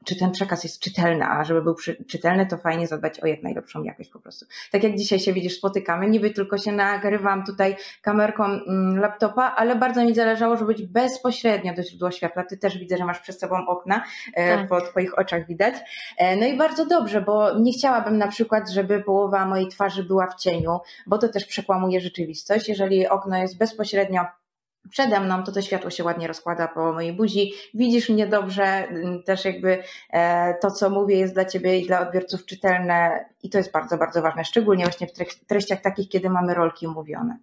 [0.04, 1.76] czy ten przekaz jest czytelny, a żeby był
[2.08, 4.46] czytelny, to fajnie zadbać o jak najlepszą jakość po prostu.
[4.72, 9.76] Tak jak dzisiaj się widzisz, spotykamy, niby tylko się nagrywam tutaj kamerką mm, laptopa, ale
[9.76, 12.44] bardzo mi zależało, żeby być bezpośrednio do źródła światła.
[12.44, 14.68] Ty też widzę, że masz przed sobą okna, e, tak.
[14.68, 15.74] po twoich oczach widać.
[16.18, 20.26] E, no i bardzo dobrze, bo nie chciałabym na przykład, żeby połowa mojej twarzy była
[20.26, 22.68] w cieniu, bo to też przekłamuje rzeczywistość.
[22.68, 24.24] Jeżeli okno jest bezpośrednio
[24.90, 27.52] przede mną, to to światło się ładnie rozkłada po mojej buzi.
[27.74, 32.00] Widzisz mnie dobrze, mm, też jakby e, to, co mówię, jest dla ciebie i dla
[32.00, 36.54] odbiorców czytelne i to jest bardzo, bardzo ważne, szczególnie właśnie w treściach takich, kiedy mamy
[36.54, 37.38] rolki mówione.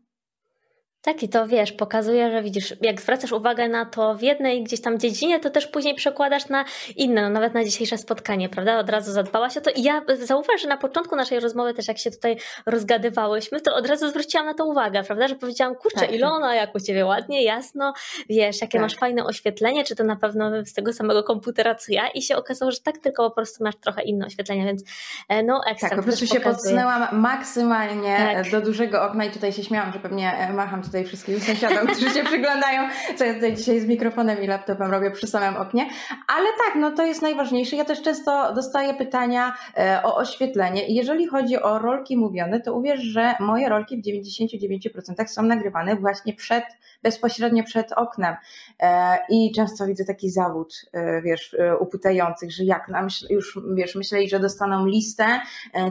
[1.01, 4.81] Tak, i to wiesz, pokazuje, że widzisz, jak zwracasz uwagę na to w jednej gdzieś
[4.81, 8.79] tam dziedzinie, to też później przekładasz na inne, no nawet na dzisiejsze spotkanie, prawda?
[8.79, 9.69] Od razu zadbałaś o to.
[9.69, 13.87] I ja zauważ, że na początku naszej rozmowy, też jak się tutaj rozgadywałyśmy, to od
[13.87, 15.27] razu zwróciłam na to uwagę, prawda?
[15.27, 16.13] Że powiedziałam, kurczę, tak.
[16.13, 17.93] Ilona, jak u ciebie ładnie, jasno,
[18.29, 18.81] wiesz, jakie tak.
[18.81, 22.07] masz fajne oświetlenie, czy to na pewno z tego samego komputera, co ja.
[22.07, 24.83] I się okazało, że tak, tylko po prostu masz trochę inne oświetlenie, więc
[25.29, 25.89] e, no ekstra.
[25.89, 28.51] Tak, po prostu się podsunęłam maksymalnie tak.
[28.51, 32.09] do dużego okna i tutaj się śmiałam, że pewnie e, macham tutaj wszystkim sąsiadom, którzy
[32.09, 35.89] się przyglądają, co ja tutaj dzisiaj z mikrofonem i laptopem robię przy samym oknie.
[36.27, 37.75] Ale tak, no to jest najważniejsze.
[37.75, 40.87] Ja też często dostaję pytania e, o oświetlenie.
[40.87, 45.95] I jeżeli chodzi o rolki mówione, to uwierz, że moje rolki w 99% są nagrywane
[45.95, 46.63] właśnie przed,
[47.03, 48.35] bezpośrednio przed oknem.
[48.79, 54.29] E, I często widzę taki zawód, e, wiesz, upytających, że jak nam już, wiesz, myśleli,
[54.29, 55.25] że dostaną listę,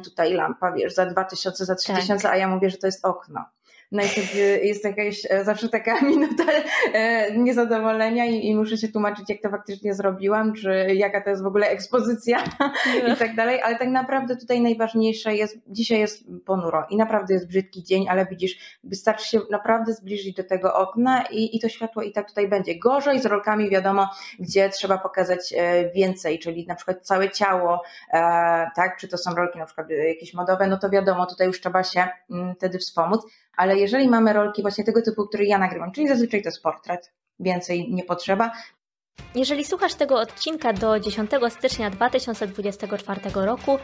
[0.04, 2.32] tutaj lampa, wiesz, za 2000, za 3000, tak.
[2.32, 3.44] a ja mówię, że to jest okno.
[3.92, 6.44] I wtedy jest jakaś e, zawsze taka minuta
[6.92, 11.42] e, niezadowolenia i, i, muszę się tłumaczyć, jak to faktycznie zrobiłam, czy jaka to jest
[11.42, 12.44] w ogóle ekspozycja
[13.12, 17.48] i tak dalej, ale tak naprawdę tutaj najważniejsze jest, dzisiaj jest ponuro i naprawdę jest
[17.48, 22.03] brzydki dzień, ale widzisz, wystarczy się naprawdę zbliżyć do tego okna i, i to światło
[22.03, 22.79] i tak tutaj będzie.
[22.79, 27.83] Gorzej z rolkami wiadomo, gdzie trzeba pokazać e, więcej, czyli na przykład całe ciało,
[28.77, 31.85] tak, czy to są rolki na przykład jakieś modowe, no to wiadomo, tutaj już trzeba
[31.85, 33.27] się mm, wtedy wspomóc,
[33.59, 37.12] ale jeżeli mamy rolki właśnie tego typu, który ja nagrywam, czyli zazwyczaj to jest portret,
[37.40, 38.53] więcej nie potrzeba,
[39.35, 43.79] jeżeli słuchasz tego odcinka do 10 stycznia 2024 roku,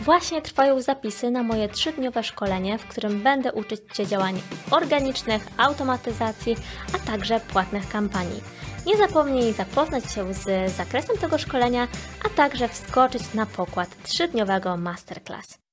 [0.00, 6.56] właśnie trwają zapisy na moje trzydniowe szkolenie, w którym będę uczyć Cię działań organicznych, automatyzacji,
[6.94, 8.42] a także płatnych kampanii.
[8.86, 11.88] Nie zapomnij zapoznać się z zakresem tego szkolenia,
[12.26, 15.67] a także wskoczyć na pokład trzydniowego masterclass.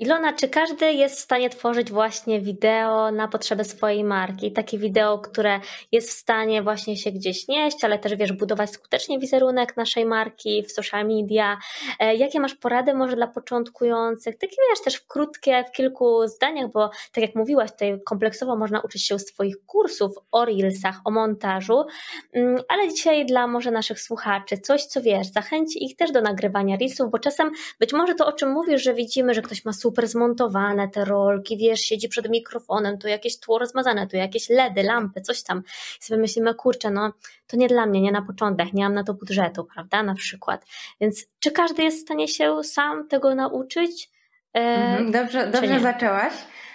[0.00, 4.52] Ilona, czy każdy jest w stanie tworzyć właśnie wideo na potrzeby swojej marki?
[4.52, 5.60] Takie wideo, które
[5.92, 10.62] jest w stanie właśnie się gdzieś nieść, ale też wiesz, budować skutecznie wizerunek naszej marki
[10.62, 11.58] w social media.
[11.98, 14.38] E, jakie masz porady może dla początkujących?
[14.38, 18.80] Takie wiesz, też w krótkie, w kilku zdaniach, bo tak jak mówiłaś, tutaj kompleksowo można
[18.80, 21.84] uczyć się z Twoich kursów o reelsach, o montażu,
[22.32, 26.76] mm, ale dzisiaj dla może naszych słuchaczy coś, co wiesz, zachęci ich też do nagrywania
[26.76, 29.87] reelsów, bo czasem być może to, o czym mówisz, że widzimy, że ktoś ma super
[29.88, 34.82] super zmontowane te rolki, wiesz, siedzi przed mikrofonem, tu jakieś tło rozmazane, tu jakieś LEDy,
[34.82, 35.62] lampy, coś tam.
[36.00, 37.12] I sobie myślimy, kurczę, no
[37.46, 40.64] to nie dla mnie, nie na początek, nie mam na to budżetu, prawda, na przykład.
[41.00, 44.10] Więc czy każdy jest w stanie się sam tego nauczyć?
[44.54, 46.32] E, mhm, dobrze, dobrze zaczęłaś.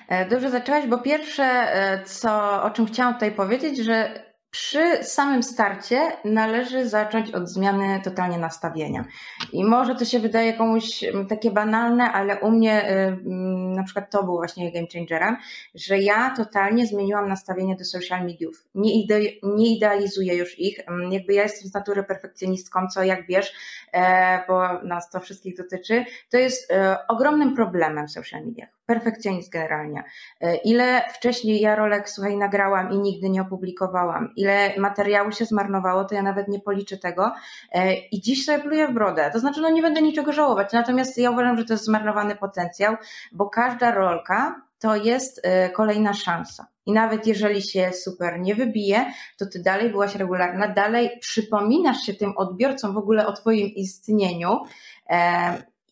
[0.09, 4.23] E, dobrze zaczęłaś, bo pierwsze, e, co, o czym chciałam tutaj powiedzieć, że
[4.53, 9.05] przy samym starcie należy zacząć od zmiany totalnie nastawienia.
[9.53, 13.83] I może to się wydaje komuś mm, takie banalne, ale u mnie y, mm, na
[13.83, 15.37] przykład to był właśnie game changerem,
[15.75, 18.65] że ja totalnie zmieniłam nastawienie do social mediów.
[18.75, 20.79] Nie, ide nie idealizuję już ich.
[20.87, 23.53] Mm, jakby ja jestem z natury perfekcjonistką, co jak wiesz,
[23.93, 29.49] e, bo nas to wszystkich dotyczy, to jest e, ogromnym problemem w social mediach perfekcjonizm
[29.51, 30.03] generalnie.
[30.41, 36.05] E, ile wcześniej ja rolek, słuchaj, nagrałam i nigdy nie opublikowałam, ile materiału się zmarnowało,
[36.05, 37.31] to ja nawet nie policzę tego
[37.71, 39.29] e, i dziś sobie pluję w brodę.
[39.33, 42.95] To znaczy, no nie będę niczego żałować, natomiast ja uważam, że to jest zmarnowany potencjał,
[43.31, 46.67] bo każda rolka to jest e, kolejna szansa.
[46.85, 49.05] I nawet jeżeli się super nie wybije,
[49.37, 54.59] to ty dalej byłaś regularna, dalej przypominasz się tym odbiorcom w ogóle o Twoim istnieniu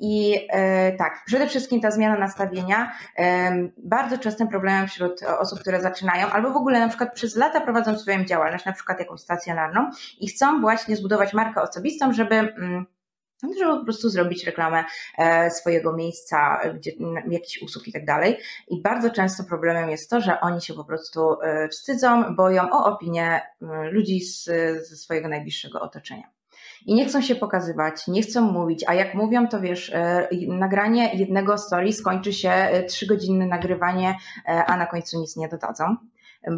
[0.01, 2.91] I e, tak, przede wszystkim ta zmiana nastawienia.
[3.17, 7.61] E, bardzo częstym problemem wśród osób, które zaczynają, albo w ogóle na przykład przez lata
[7.61, 12.35] prowadzą swoją działalność, na przykład jakąś stacjonarną i chcą właśnie zbudować markę osobistą, żeby.
[12.35, 12.85] Mm,
[13.59, 14.83] żeby po prostu zrobić reklamę
[15.17, 16.91] e, swojego miejsca, gdzie,
[17.29, 18.37] jakichś usług i tak dalej.
[18.67, 21.37] I bardzo często problemem jest to, że oni się po prostu
[21.71, 23.41] wstydzą, boją o opinię
[23.91, 24.43] ludzi z,
[24.89, 26.40] ze swojego najbliższego otoczenia
[26.86, 31.13] i nie chcą się pokazywać, nie chcą mówić, a jak mówią, to wiesz, e, nagranie
[31.13, 34.15] jednego story skończy się e, trzygodzinne nagrywanie,
[34.46, 35.96] e, a na końcu nic nie dodadzą.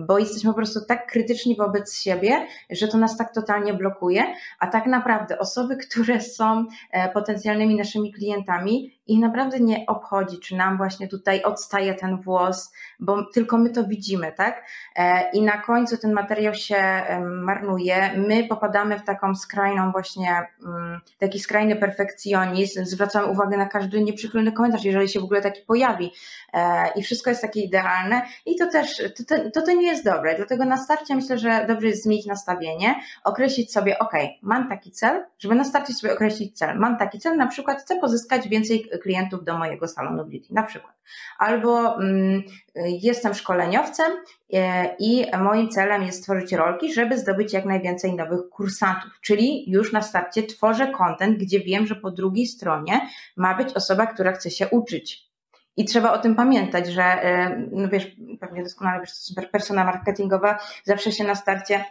[0.08, 4.24] Bo jesteśmy po prostu tak krytyczni wobec siebie, że to nas tak totalnie blokuje,
[4.60, 6.66] a tak naprawdę osoby, które są
[7.14, 13.24] potencjalnymi naszymi klientami, ich naprawdę nie obchodzi, czy nam właśnie tutaj odstaje ten włos, bo
[13.34, 14.66] tylko my to widzimy, tak?
[14.96, 18.12] E, I na końcu ten materiał się marnuje.
[18.18, 24.52] My popadamy w taką skrajną właśnie, mm, taki skrajny perfekcjonizm, zwracamy uwagę na każdy nieprzychylny
[24.52, 26.12] komentarz, jeżeli się w ogóle taki pojawi.
[26.54, 30.36] E, I wszystko jest takie idealne i to też, to, to, to nie jest dobre.
[30.36, 35.26] Dlatego na starcie myślę, że dobrze jest zmienić nastawienie, określić sobie, ok, mam taki cel,
[35.40, 36.80] żeby na starcie sobie określić cel.
[36.80, 40.94] Mam taki cel, na przykład chcę pozyskać więcej klientów do mojego salonu beauty, na przykład.
[41.40, 42.44] Albo mm,
[42.86, 44.12] jestem szkoleniowcem
[44.54, 49.94] e, i moim celem jest stworzyć rolki, żeby zdobyć jak najwięcej nowych kursantów, czyli już
[49.94, 54.52] na starcie tworzę content, gdzie wiem, że po drugiej stronie ma być osoba, która chce
[54.52, 55.34] się uczyć.
[55.78, 61.12] I trzeba o tym pamiętać, że, e, no wiesz, pewnie doskonale wiesz, persona marketingowa zawsze
[61.12, 61.86] się na starcie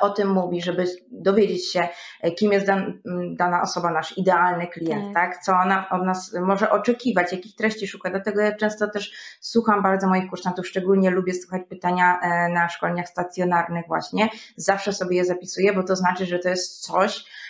[0.00, 1.88] o tym mówi, żeby dowiedzieć się,
[2.20, 3.00] e, kim jest dan,
[3.36, 5.34] dana osoba, nasz idealny klient, tak.
[5.34, 5.42] tak?
[5.44, 8.10] Co ona od nas może oczekiwać, jakich treści szuka.
[8.10, 13.08] Dlatego ja często też słucham bardzo moich kursantów, szczególnie lubię słuchać pytania e, na szkoleniach
[13.08, 14.28] stacjonarnych właśnie.
[14.56, 17.24] Zawsze sobie je zapisuję, bo to znaczy, że to jest coś,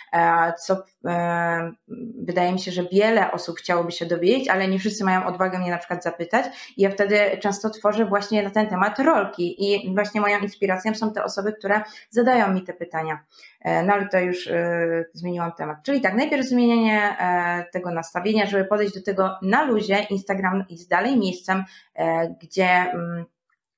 [0.59, 1.71] co e,
[2.23, 5.71] wydaje mi się, że wiele osób chciałoby się dowiedzieć, ale nie wszyscy mają odwagę mnie
[5.71, 6.45] na przykład zapytać.
[6.77, 11.13] I ja wtedy często tworzę właśnie na ten temat rolki i właśnie moją inspiracją są
[11.13, 13.19] te osoby, które zadają mi te pytania.
[13.61, 14.49] E, no ale to już
[15.13, 15.77] zmieniłam temat.
[15.83, 17.17] Czyli tak, najpierw zmienienie
[17.71, 20.05] tego nastawienia, żeby podejść do tego na luzie.
[20.09, 21.63] Instagram jest dalej miejscem,
[22.41, 23.25] gdzie mm,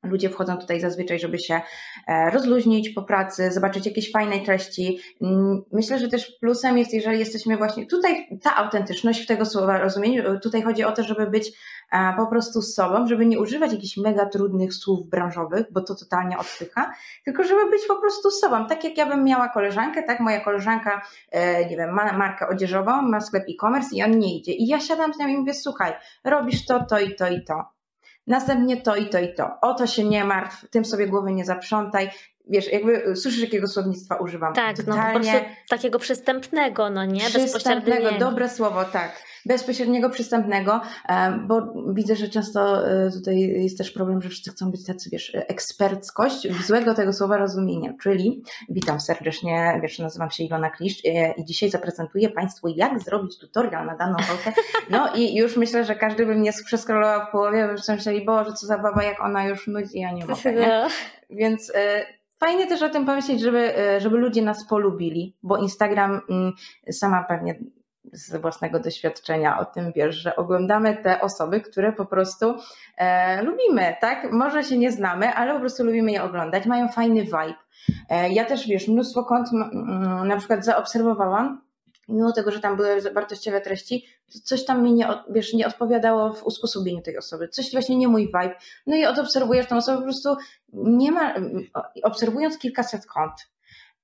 [0.04, 1.62] Ludzie wchodzą tutaj zazwyczaj, żeby się
[2.08, 5.00] e, rozluźnić po pracy, zobaczyć jakieś fajne treści.
[5.22, 9.78] Mm, myślę, że też plusem jest, jeżeli jesteśmy właśnie tutaj, ta autentyczność w tego słowa
[9.78, 11.52] rozumieniu, tutaj chodzi o to, żeby być
[11.92, 15.96] e, po prostu z sobą, żeby nie używać jakichś mega trudnych słów branżowych, bo to
[15.96, 16.94] totalnie odpycha,
[17.26, 18.68] tylko żeby być po prostu z sobą.
[18.68, 23.02] Tak jak ja bym miała koleżankę, tak moja koleżanka, e, nie wiem, ma markę odzieżową,
[23.02, 24.52] ma sklep e-commerce i on nie idzie.
[24.52, 27.73] I ja siadam z nią i mówię, słuchaj, robisz to, to i to i to
[28.28, 29.52] Następnie to i to i to.
[29.62, 32.10] O to się nie martw, tym sobie głowy nie zaprzątaj.
[32.50, 34.54] Wiesz, jakby słyszysz, jakiego słownictwa używam.
[34.54, 35.38] Tak, no po prostu
[35.70, 37.30] takiego przystępnego, no nie?
[37.30, 43.92] Przystępnego, dobre słowo, tak bezpośredniego, przystępnego, e, bo widzę, że często e, tutaj jest też
[43.92, 49.80] problem, że wszyscy chcą być tacy, wiesz, eksperckość złego tego słowa rozumienia, czyli witam serdecznie,
[49.82, 54.18] wiesz, nazywam się Ilona Kliszcz e, i dzisiaj zaprezentuję Państwu, jak zrobić tutorial na daną
[54.30, 54.62] rolkę.
[54.90, 58.68] No i już myślę, że każdy by mnie przeskrolował w połowie, by myśleli, Boże, co
[58.68, 60.88] za baba, jak ona już nudzi, ja nie mogę, nie?
[61.30, 61.72] Więc
[62.40, 66.52] fajnie też o tym pomyśleć, żeby, żeby ludzie nas polubili, bo Instagram mm,
[66.92, 67.60] sama pewnie
[68.12, 72.56] z własnego doświadczenia o tym wiesz, że oglądamy te osoby, które po prostu
[72.98, 74.32] e, lubimy, tak?
[74.32, 77.54] Może się nie znamy, ale po prostu lubimy je oglądać, mają fajny vibe.
[78.10, 81.62] E, ja też wiesz, mnóstwo kont m, na przykład zaobserwowałam,
[82.08, 84.06] mimo tego, że tam były wartościowe treści,
[84.44, 88.26] coś tam mi nie, wiesz, nie odpowiadało w usposobieniu tej osoby, coś właśnie nie mój
[88.26, 88.56] vibe.
[88.88, 90.38] No i odobserwujesz tą osobę, po prostu
[90.74, 91.34] nie ma,
[92.04, 93.34] obserwując kilkaset kont,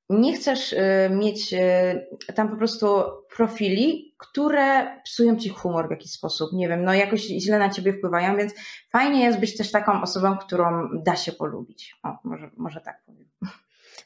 [0.09, 2.87] nie chcesz y, mieć y, tam po prostu
[3.35, 6.53] profili, które psują ci humor w jakiś sposób.
[6.53, 8.53] Nie wiem, no jakoś źle na ciebie wpływają, więc
[8.91, 11.95] fajnie jest być też taką osobą, którą da się polubić.
[12.03, 13.25] O, może, może tak powiem.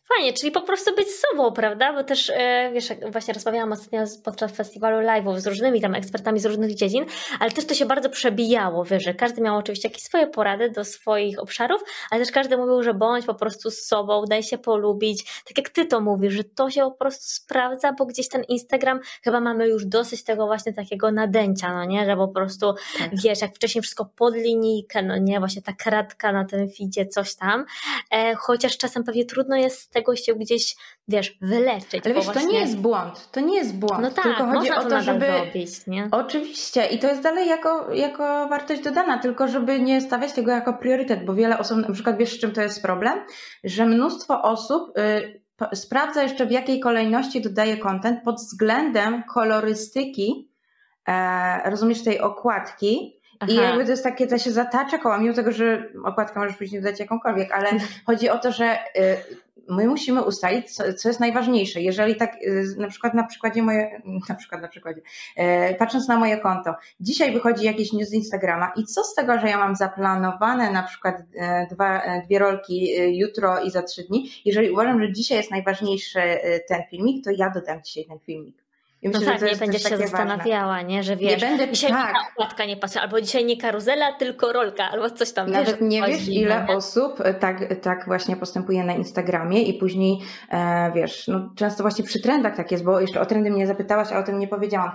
[0.08, 1.94] Fajnie, czyli po prostu być sobą, prawda?
[1.94, 6.46] Bo też, e, wiesz, właśnie rozmawiałam ostatnio podczas festiwalu live'ów z różnymi tam ekspertami z
[6.46, 7.06] różnych dziedzin,
[7.40, 10.86] ale też to się bardzo przebijało, wiesz, że każdy miał oczywiście jakieś swoje porady do
[10.86, 15.42] swoich obszarów, ale też każdy mówił, że bądź po prostu z sobą, daj się polubić,
[15.46, 19.00] tak jak ty to mówisz, że to się po prostu sprawdza, bo gdzieś ten Instagram,
[19.24, 23.10] chyba mamy już dosyć tego właśnie takiego nadęcia, no nie, że po prostu, tak.
[23.24, 27.36] wiesz, jak wcześniej wszystko pod linijkę, no nie, właśnie ta kratka na tym feedzie, coś
[27.36, 27.66] tam,
[28.12, 30.76] e, chociaż czasem pewnie trudno jest tego się gdzieś,
[31.08, 32.06] wiesz, wyleczyć.
[32.06, 32.42] Ale wiesz, właśnie...
[32.42, 34.02] to nie jest błąd, to nie jest błąd.
[34.02, 35.28] No tak, tylko chodzi o to, żeby...
[35.28, 36.08] Robić, nie?
[36.12, 40.74] Oczywiście i to jest dalej jako, jako wartość dodana, tylko żeby nie stawiać tego jako
[40.74, 43.20] priorytet, bo wiele osób, na przykład wiesz, z czym to jest problem?
[43.64, 50.52] Że mnóstwo osób y, sprawdza jeszcze w jakiej kolejności dodaje content pod względem kolorystyki
[51.08, 53.52] e, rozumiesz, tej okładki, Aha.
[53.52, 56.82] I jakby to jest takie, to się zatacza koło, mimo tego, że okładkę możesz później
[56.82, 57.70] dodać jakąkolwiek, ale
[58.06, 59.18] chodzi o to, że y,
[59.70, 61.82] my musimy ustalić, co, co, jest najważniejsze.
[61.82, 65.02] Jeżeli tak, y, na przykład na przykładzie moje, na przykład na przykładzie,
[65.36, 69.40] e, patrząc na moje konto, dzisiaj wychodzi jakiś news z Instagrama i co z tego,
[69.40, 71.16] że ja mam zaplanowane na przykład
[71.72, 76.20] dwa, dwie rolki jutro i za trzy dni, jeżeli uważam, że dzisiaj jest najważniejszy
[76.68, 78.63] ten filmik, to ja dodam dzisiaj ten filmik.
[79.04, 81.04] I myślę, no tak, nie będziesz się zastanawiała, nie?
[81.04, 82.14] że wiesz, nie będę, dzisiaj tak.
[82.32, 85.52] okładka nie pasuje, albo dzisiaj nie karuzela, tylko rolka, albo coś tam.
[85.52, 86.76] Nawet wiesz, nie wiesz, ile nie?
[86.76, 90.20] osób e, tak, tak właśnie postępuje na Instagramie i później,
[90.52, 94.12] e, wiesz, no często właśnie przy trendach tak jest, bo jeszcze o trendy mnie zapytałaś,
[94.12, 94.92] a o tym nie powiedziałam.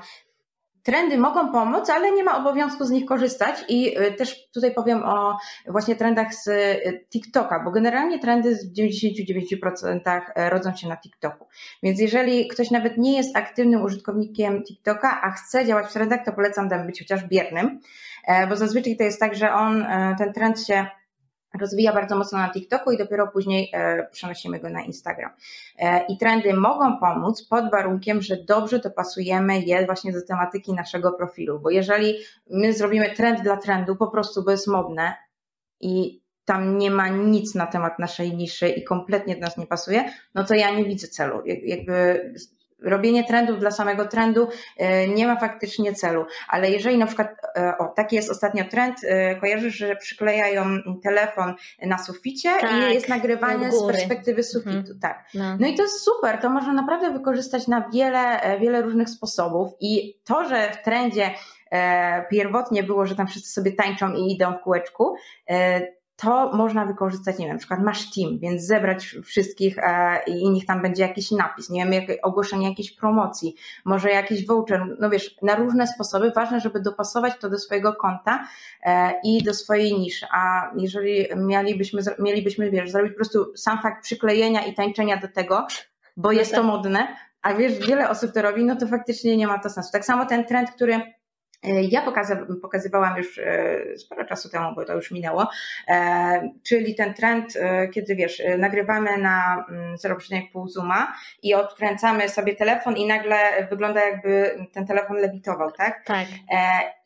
[0.83, 5.03] Trendy mogą pomóc, ale nie ma obowiązku z nich korzystać i y, też tutaj powiem
[5.05, 10.97] o właśnie trendach z y, TikToka, bo generalnie trendy w 99% e, rodzą się na
[10.97, 11.47] TikToku.
[11.83, 16.33] Więc jeżeli ktoś nawet nie jest aktywnym użytkownikiem TikToka, a chce działać w trendach, to
[16.33, 17.81] polecam tam być chociaż biernym,
[18.26, 20.87] e, bo zazwyczaj to jest tak, że on, e, ten trend się
[21.59, 25.30] rozwija bardzo mocno na TikToku i dopiero później e, przenosimy go na Instagram.
[25.78, 31.12] E, I trendy mogą pomóc pod warunkiem, że dobrze dopasujemy je właśnie do tematyki naszego
[31.12, 32.14] profilu, bo jeżeli
[32.50, 35.14] my zrobimy trend dla trendu, po prostu bo jest modne
[35.80, 40.12] i tam nie ma nic na temat naszej niszy i kompletnie do nas nie pasuje,
[40.34, 41.42] no to ja nie widzę celu.
[41.44, 42.20] Jakby
[42.83, 47.79] robienie trendów dla samego trendu e, nie ma faktycznie celu, ale jeżeli na przykład, e,
[47.79, 50.64] o taki jest ostatnio trend, e, kojarzysz, że przyklejają
[51.03, 54.99] telefon na suficie tak, i jest nagrywanie z perspektywy sufitu, mhm.
[55.01, 55.24] tak.
[55.35, 55.57] No.
[55.61, 55.66] no.
[55.66, 60.49] i to jest super, to można naprawdę wykorzystać na wiele, wiele różnych sposobów i to,
[60.49, 61.31] że w trendzie
[62.31, 65.14] pierwotnie było, że tam wszyscy sobie tańczą i idą w kółeczku,
[66.21, 70.66] to można wykorzystać, nie wiem, na przykład masz team, więc zebrać wszystkich e, i niech
[70.66, 73.55] tam będzie jakiś napis, nie wiem, jak, ogłoszenie jakiejś promocji,
[73.85, 76.33] może jakiś voucher, no wiesz, na różne sposoby.
[76.37, 78.45] Ważne, żeby dopasować to do swojego konta
[78.83, 80.27] e, i do swojej niszy.
[80.33, 85.66] A jeżeli mielibyśmy, mielibyśmy, wiesz, zrobić po prostu sam fakt przyklejenia i tańczenia do tego,
[86.16, 87.09] bo jest to modne,
[87.43, 89.93] a wiesz, wiele osób to robi, no to faktycznie nie ma to sensu.
[89.93, 91.01] Tak samo ten trend, który
[91.62, 92.12] E, ja
[92.62, 95.48] pokazywałam już e, sporo czasu temu, bo to już minęło,
[95.88, 97.54] e, czyli ten trend,
[97.94, 99.64] kiedy wiesz, nagrywamy na
[100.04, 106.04] 0,5 mm, zooma i odkręcamy sobie telefon i nagle wygląda jakby ten telefon lewitował, tak?
[106.04, 106.26] Tak.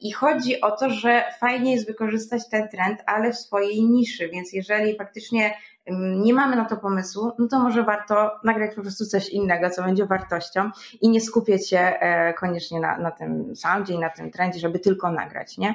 [0.01, 4.53] I chodzi o to, że fajnie jest wykorzystać ten trend, ale w swojej niszy, więc
[4.53, 5.55] jeżeli faktycznie
[5.91, 9.83] nie mamy na to pomysłu, no to może warto nagrać po prostu coś innego, co
[9.83, 10.71] będzie wartością
[11.01, 14.79] i nie skupiać się e, koniecznie na, na tym soundzie i na tym trendzie, żeby
[14.79, 15.75] tylko nagrać, nie?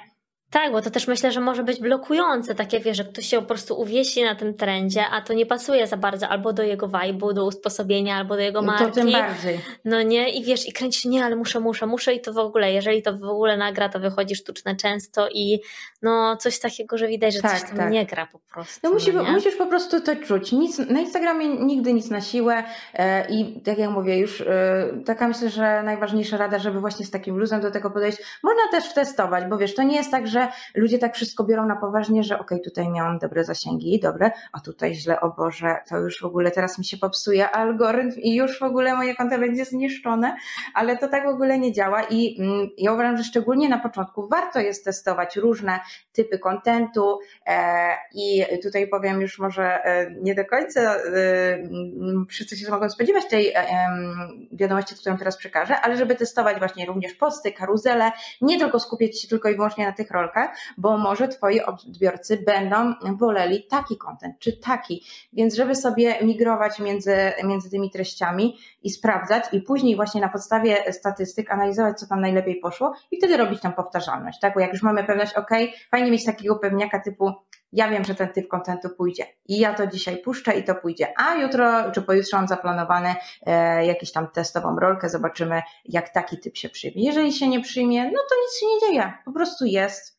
[0.49, 3.47] Tak, bo to też myślę, że może być blokujące, takie wiesz, że ktoś się po
[3.47, 7.33] prostu uwiesi na tym trendzie, a to nie pasuje za bardzo albo do jego vibe'u,
[7.33, 8.83] do usposobienia, albo do jego marki.
[8.83, 9.59] No to tym bardziej.
[9.85, 12.71] No nie, i wiesz, i kręcisz, nie, ale muszę, muszę, muszę i to w ogóle,
[12.71, 15.59] jeżeli to w ogóle nagra, to wychodzi sztuczne często i
[16.01, 17.91] no coś takiego, że widać, że tak, coś tam tak.
[17.91, 18.79] nie gra po prostu.
[18.83, 20.51] No, musi, no musisz po prostu to czuć.
[20.51, 25.27] Nic, na Instagramie nigdy nic na siłę e, i tak jak mówię, już e, taka
[25.27, 28.17] myślę, że najważniejsza rada, żeby właśnie z takim luzem do tego podejść.
[28.43, 31.65] Można też testować, bo wiesz, to nie jest tak, że że ludzie tak wszystko biorą
[31.65, 35.75] na poważnie, że okej, okay, tutaj miałam dobre zasięgi, dobre, a tutaj źle, o Boże,
[35.89, 39.39] to już w ogóle teraz mi się popsuje algorytm i już w ogóle moje konto
[39.39, 40.35] będzie zniszczone,
[40.73, 44.27] ale to tak w ogóle nie działa i mm, ja uważam, że szczególnie na początku
[44.27, 45.79] warto jest testować różne
[46.13, 50.99] typy kontentu e, i tutaj powiem już może e, nie do końca e,
[52.29, 53.53] wszyscy się mogą spodziewać tej
[54.51, 58.11] wiadomości, którą teraz przekażę, ale żeby testować właśnie również posty, karuzele,
[58.41, 62.93] nie tylko skupiać się tylko i wyłącznie na tych rolkach, bo może Twoi odbiorcy będą
[63.17, 65.05] woleli taki kontent czy taki.
[65.33, 70.93] Więc żeby sobie migrować między, między tymi treściami i sprawdzać i później właśnie na podstawie
[70.93, 74.53] statystyk analizować, co tam najlepiej poszło i wtedy robić tam powtarzalność, tak?
[74.53, 75.49] Bo jak już mamy pewność, ok,
[75.91, 77.33] fajnie mieć takiego pewniaka typu
[77.73, 81.13] ja wiem, że ten typ kontentu pójdzie i ja to dzisiaj puszczę i to pójdzie,
[81.17, 83.15] a jutro czy pojutrze mam zaplanowany
[83.45, 87.03] e, jakąś tam testową rolkę, zobaczymy jak taki typ się przyjmie.
[87.03, 90.16] Jeżeli się nie przyjmie, no to nic się nie dzieje, po prostu jest,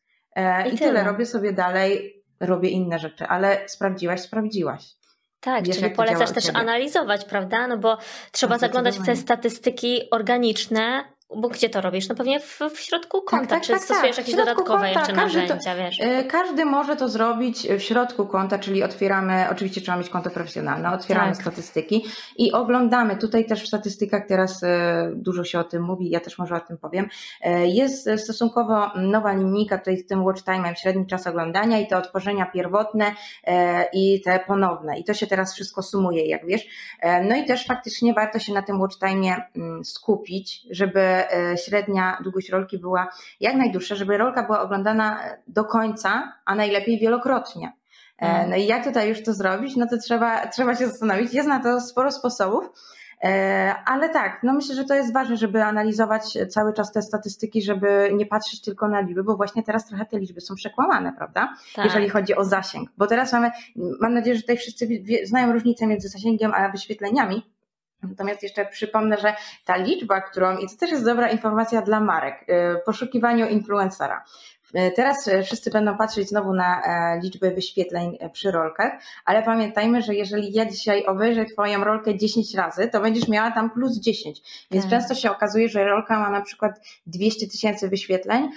[0.65, 0.91] I, I tyle.
[0.91, 1.03] tyle.
[1.03, 4.99] Robię sobie dalej, robię inne rzeczy, ale sprawdziłaś, sprawdziłaś.
[5.39, 7.67] Tak, Wiesz, czyli polecasz też analizować, prawda?
[7.67, 7.97] No bo
[8.31, 11.03] trzeba zaglądać w te statystyki organiczne,
[11.35, 12.09] bo gdzie to robisz?
[12.09, 13.47] No pewnie w, w środku konta.
[13.47, 14.27] Tak, tak, czy tak, stosujesz tak.
[14.27, 15.99] jakieś dodatkowe konta, jeszcze narzędzia, to, wiesz?
[16.01, 20.91] E, każdy może to zrobić w środku konta, czyli otwieramy, oczywiście trzeba mieć konto profesjonalne,
[20.91, 21.41] otwieramy tak.
[21.41, 22.05] statystyki
[22.37, 23.17] i oglądamy.
[23.17, 26.59] Tutaj też w statystykach teraz e, dużo się o tym mówi, ja też może o
[26.59, 27.09] tym powiem.
[27.41, 31.97] E, jest stosunkowo nowa linijka tutaj z tym watch time'em, średni czas oglądania i te
[31.97, 33.15] otworzenia pierwotne
[33.93, 34.99] i te ponowne.
[34.99, 36.61] I to się teraz wszystko sumuje, jak wiesz.
[37.29, 41.18] No i też faktycznie warto się na tym watch time'ie mm, skupić, żeby
[41.65, 43.07] średnia długość rolki była
[43.39, 47.71] jak najdłuższa, żeby rolka była oglądana do końca, a najlepiej wielokrotnie.
[48.21, 48.49] Mhm.
[48.49, 49.75] No i jak tutaj już to zrobić?
[49.75, 51.33] No to trzeba, trzeba się zastanowić.
[51.33, 52.69] Jest na to sporo sposobów.
[53.23, 57.61] E, ale tak, no myślę, że to jest ważne, żeby analizować cały czas te statystyki,
[57.61, 61.53] żeby nie patrzeć tylko na liczby, bo właśnie teraz trochę te liczby są przekłamane, prawda?
[61.75, 61.85] Tak.
[61.85, 62.89] Jeżeli chodzi o zasięg.
[62.97, 63.51] Bo teraz mamy,
[64.01, 64.87] mam nadzieję, że tutaj wszyscy
[65.23, 67.43] znają różnicę między zasięgiem a wyświetleniami.
[68.03, 69.33] Natomiast jeszcze przypomnę, że
[69.65, 74.25] ta liczba, którą, i to też jest dobra informacja dla marek, e, poszukiwaniu influencera.
[74.73, 78.93] E, teraz e, wszyscy będą patrzeć znowu na e, liczbę wyświetleń przy rolkach,
[79.25, 83.69] ale pamiętajmy, że jeżeli ja dzisiaj obejrzę Twoją rolkę 10 razy, to będziesz miała tam
[83.69, 84.41] plus 10.
[84.71, 84.91] Więc tak.
[84.91, 86.71] często się okazuje, że rolka ma na przykład
[87.07, 88.49] 200 tysięcy wyświetleń,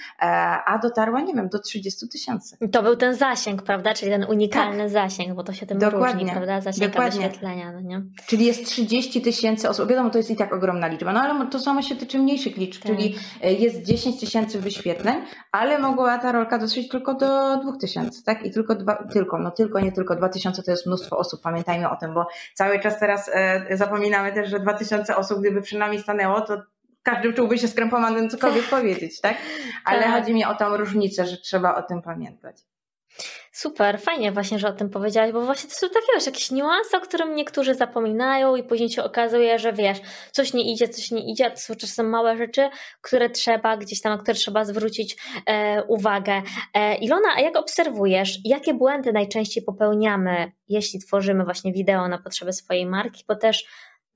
[0.67, 2.57] a dotarła, nie wiem, do 30 tysięcy.
[2.73, 3.95] To był ten zasięg, prawda?
[3.95, 4.91] Czyli ten unikalny tak.
[4.91, 6.13] zasięg, bo to się tym Dokładnie.
[6.13, 6.61] różni, prawda?
[6.61, 7.73] Zasięg wyświetlenia.
[7.73, 8.03] No nie?
[8.27, 9.89] Czyli jest 30 tysięcy osób.
[9.89, 12.83] Wiadomo, to jest i tak ogromna liczba, no ale to samo się tyczy mniejszych liczb,
[12.83, 12.93] tak.
[12.93, 15.17] czyli jest 10 tysięcy wyświetleń,
[15.53, 18.47] ale mogło mogła ta rolka dotrzeć tylko do 2000, tak?
[18.47, 21.97] I tylko dwa, tylko, no tylko, nie tylko 2000 to jest mnóstwo osób, pamiętajmy o
[21.97, 26.41] tym, bo cały czas teraz e, zapominamy też, że 2000 osób, gdyby przy nami stanęło,
[26.41, 26.63] to
[27.03, 29.37] każdy czułby się skrępowanym cokolwiek powiedzieć, tak?
[29.85, 30.13] Ale tak.
[30.13, 32.57] chodzi mi o tą różnicę, że trzeba o tym pamiętać.
[33.55, 36.97] Super, fajnie właśnie, że o tym powiedziałaś, bo właśnie to są takie wiesz, jakieś niuanse,
[36.97, 39.99] o którym niektórzy zapominają i później się okazuje, że wiesz,
[40.31, 42.69] coś nie idzie, coś nie idzie, a to są czasem małe rzeczy,
[43.01, 46.43] które trzeba gdzieś tam, na które trzeba zwrócić e, uwagę.
[46.75, 52.53] E, Ilona, a jak obserwujesz, jakie błędy najczęściej popełniamy, jeśli tworzymy właśnie wideo na potrzeby
[52.53, 53.65] swojej marki, bo też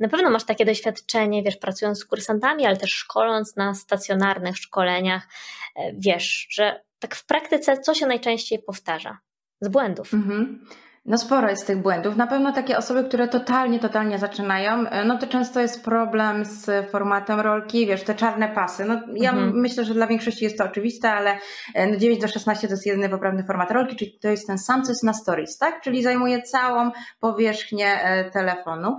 [0.00, 5.28] na pewno masz takie doświadczenie, wiesz, pracując z kursantami, ale też szkoląc na stacjonarnych szkoleniach,
[5.76, 9.25] e, wiesz, że tak w praktyce co się najczęściej powtarza
[9.60, 10.14] z błędów?
[10.14, 10.60] Mhm.
[11.06, 12.16] No sporo jest tych błędów.
[12.16, 16.90] Na pewno takie osoby, które totalnie, totalnie zaczynają, e, no to często jest problem z
[16.90, 18.84] formatem rolki, wiesz, te czarne pasy.
[18.84, 19.60] No ja mhm.
[19.60, 21.38] myślę, że dla większości jest to oczywiste, ale
[21.74, 24.58] e, no 9 do 16 to jest jedyny poprawny format rolki, czyli to jest ten
[24.58, 25.80] sam, co jest na stories, tak?
[25.80, 26.90] Czyli zajmuje całą
[27.20, 28.96] powierzchnię e, telefonu.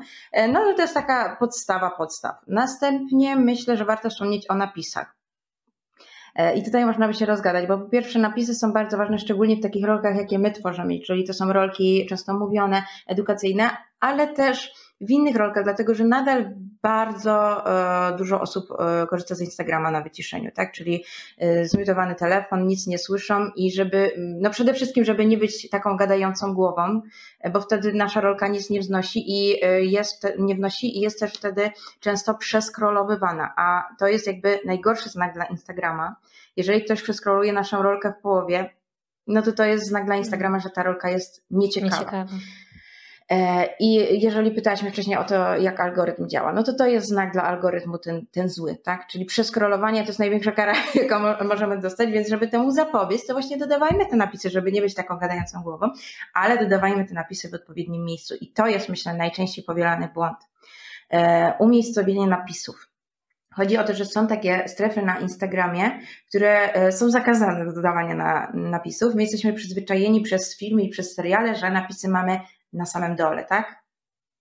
[0.54, 2.36] No to jest taka podstawa podstaw.
[2.48, 5.17] Następnie myślę, że warto wspomnieć o napisach.
[6.38, 9.56] E, I tutaj można by się rozgadać, bo po pierwsze napisy są bardzo ważne, szczególnie
[9.56, 13.70] w takich rolkach, jakie my tworzymy, czyli to są rolki często mówione, edukacyjne,
[14.00, 17.66] ale też w innych rolkach, dlatego że nadal bardzo
[18.12, 20.72] e, dużo osób e, korzysta z Instagrama na wyciszeniu, tak?
[20.72, 21.04] Czyli
[21.38, 25.98] e, zmiutowany telefon, nic nie słyszą i żeby, no przede wszystkim, żeby nie być taką
[25.98, 27.02] gadającą głową,
[27.54, 29.60] bo wtedy nasza rolka nic nie wznosi i
[29.92, 31.70] jest, nie wnosi i jest też wtedy
[32.00, 36.16] często przeskrolowywana, a to jest jakby najgorszy znak dla Instagrama.
[36.56, 38.70] Jeżeli ktoś przeskroluje naszą rolkę w połowie,
[39.28, 41.96] no to to jest znak dla Instagrama, że ta rolka jest nieciekawa.
[41.96, 42.26] nieciekawa.
[43.32, 47.34] E, I jeżeli pytałaś wcześniej o to, jak algorytm działa, no to to jest znak
[47.34, 49.08] dla algorytmu ten, ten zły, tak?
[49.08, 53.58] Czyli przeskrolowanie to jest największa kara, jaką możemy dostać, więc żeby temu zapobiec, to właśnie
[53.58, 55.90] dodawajmy te napisy, żeby nie być taką gadającą głową,
[56.34, 58.36] ale dodawajmy te napisy w odpowiednim miejscu.
[58.42, 60.38] I to jest, myślę, najczęściej powielany błąd.
[61.10, 62.88] E, umiejscowienie napisów.
[63.54, 68.16] Chodzi o to, że są takie strefy na Instagramie, które e, są zakazane do dodawania
[68.16, 69.16] na, napisów.
[69.16, 72.40] My jesteśmy przyzwyczajeni przez filmy i przez seriale, że napisy mamy
[72.74, 73.76] na samym dole, tak?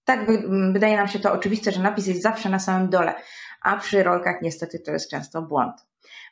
[0.05, 0.27] Tak
[0.73, 3.15] wydaje nam się to oczywiste, że napis jest zawsze na samym dole,
[3.63, 5.75] a przy rolkach niestety to jest często błąd.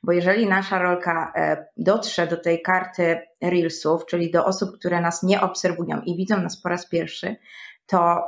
[0.02, 5.22] Bo jeżeli nasza rolka e, dotrze do tej karty Reelsów, czyli do osób, które nas
[5.22, 7.36] nie obserwują i widzą nas po raz pierwszy,
[7.86, 8.26] to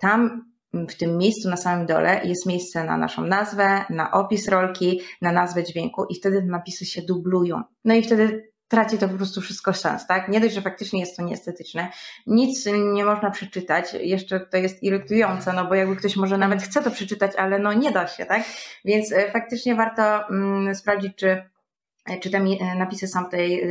[0.00, 0.54] tam
[0.88, 5.32] w tym miejscu na samym dole jest miejsce na naszą nazwę, na opis rolki, na
[5.32, 7.62] nazwę dźwięku i wtedy te napisy się dublują.
[7.84, 10.28] No i wtedy traci to po prostu wszystko sens, tak?
[10.28, 11.88] Nie dość, że faktycznie jest to nieestetyczne,
[12.26, 16.82] nic nie można przeczytać, jeszcze to jest irytujące, no bo jakby ktoś może nawet chce
[16.82, 18.42] to przeczytać, ale no nie da się, tak?
[18.84, 21.28] Więc e, faktycznie warto mm, sprawdzić, czy
[22.10, 23.68] e, czy te e, napisy są w tej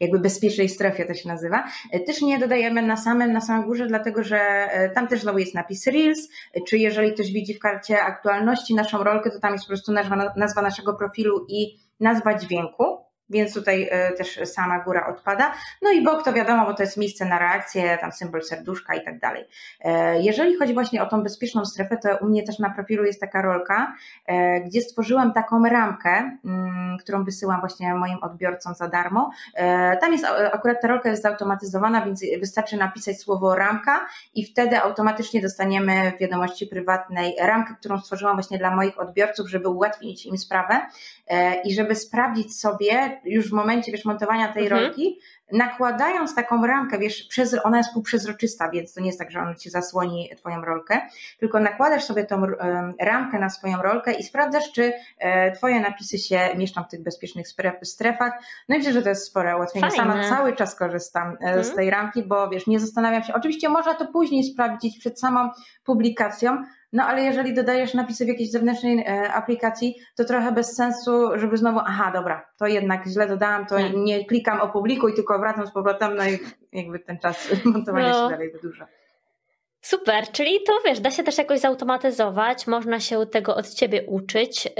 [0.00, 1.64] jakby bezpiecznej strefie, to się nazywa.
[2.06, 5.86] Też nie dodajemy na samym, na samym górze, dlatego że tam też znowu jest napis
[5.86, 6.28] Reels,
[6.68, 10.32] czy jeżeli ktoś widzi w karcie aktualności naszą rolkę, to tam jest po prostu nazwa,
[10.36, 15.54] nazwa naszego profilu i nazwa dźwięku więc tutaj e, też sama góra odpada.
[15.82, 19.04] No i bok to wiadomo, bo to jest miejsce na reakcję, tam symbol serduszka i
[19.04, 19.44] tak dalej.
[19.80, 23.20] E, jeżeli chodzi właśnie o tą bezpieczną strefę, to u mnie też na profilu jest
[23.20, 23.94] taka rolka,
[24.26, 29.30] e, gdzie stworzyłam taką ramkę, mm, którą wysyłam właśnie moim odbiorcom za darmo.
[30.00, 35.42] Tam jest akurat ta rolka jest zautomatyzowana, więc wystarczy napisać słowo ramka i wtedy automatycznie
[35.42, 40.80] dostaniemy w wiadomości prywatnej ramkę, którą stworzyłam właśnie dla moich odbiorców, żeby ułatwić im sprawę
[41.64, 44.82] i żeby sprawdzić sobie, już w momencie wiesz, montowania tej mhm.
[44.82, 45.20] rolki,
[45.52, 47.28] nakładając taką ramkę, wiesz,
[47.64, 51.00] ona jest półprzezroczysta, więc to nie jest tak, że on ci zasłoni twoją rolkę,
[51.38, 52.42] tylko nakładasz sobie tą
[53.00, 57.46] ramkę na swoją rolkę i sprawdzasz, czy e, twoje napisy się mieszczą w tych bezpiecznych
[57.82, 58.32] strefach.
[58.68, 59.90] No i myślę, że to jest spore ułatwienie.
[59.90, 59.96] Fajne.
[59.96, 61.64] Sama cały czas korzystam hmm.
[61.64, 63.34] z tej ramki, bo wiesz, nie zastanawiam się.
[63.34, 65.50] Oczywiście można to później sprawdzić przed samą
[65.84, 71.10] publikacją, no ale jeżeli dodajesz napisy w jakiejś zewnętrznej e, aplikacji, to trochę bez sensu,
[71.34, 73.92] żeby znowu, aha, dobra, to jednak źle dodałam, to tak.
[73.96, 76.38] nie klikam opublikuj, tylko wracam z powrotem, no i
[76.72, 78.24] jakby ten czas montowania no.
[78.24, 78.86] się dalej wydłuża.
[79.80, 84.64] Super, czyli to wiesz, da się też jakoś zautomatyzować, można się tego od ciebie uczyć
[84.64, 84.72] yy,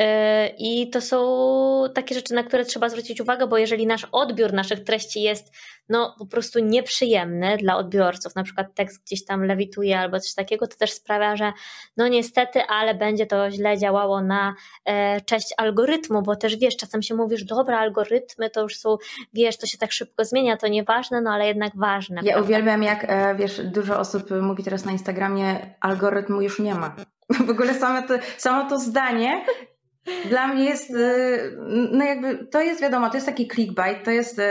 [0.59, 4.85] i to są takie rzeczy, na które trzeba zwrócić uwagę, bo jeżeli nasz odbiór naszych
[4.85, 5.53] treści jest
[5.89, 10.67] no po prostu nieprzyjemny dla odbiorców, na przykład tekst gdzieś tam lewituje albo coś takiego,
[10.67, 11.53] to też sprawia, że
[11.97, 17.03] no niestety, ale będzie to źle działało na e, cześć algorytmu, bo też wiesz, czasem
[17.03, 18.97] się mówisz, dobra, algorytmy to już są,
[19.33, 22.17] wiesz, to się tak szybko zmienia, to nieważne, no ale jednak ważne.
[22.17, 22.41] Ja prawda?
[22.41, 26.97] uwielbiam, jak e, wiesz, dużo osób mówi teraz na Instagramie, algorytmu już nie ma.
[27.47, 29.45] W ogóle samo to, samo to zdanie
[30.29, 31.59] dla mnie jest, y,
[31.93, 34.43] no jakby, to jest wiadomo, to jest taki clickbait, to jest y,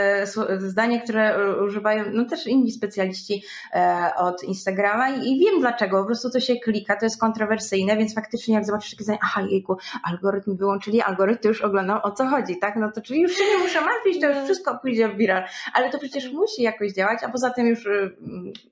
[0.58, 3.44] zdanie, które używają no też inni specjaliści
[3.74, 8.16] e, od Instagrama i wiem dlaczego, po prostu to się klika, to jest kontrowersyjne, więc
[8.16, 12.28] faktycznie jak zobaczysz takie zdanie, aha jejku, algorytm wyłączyli, algorytm to już oglądał, o co
[12.28, 12.76] chodzi, tak?
[12.76, 15.44] No to czyli już się nie muszę martwić, to już wszystko pójdzie w viral,
[15.74, 18.16] ale to przecież musi jakoś działać, a poza tym już y,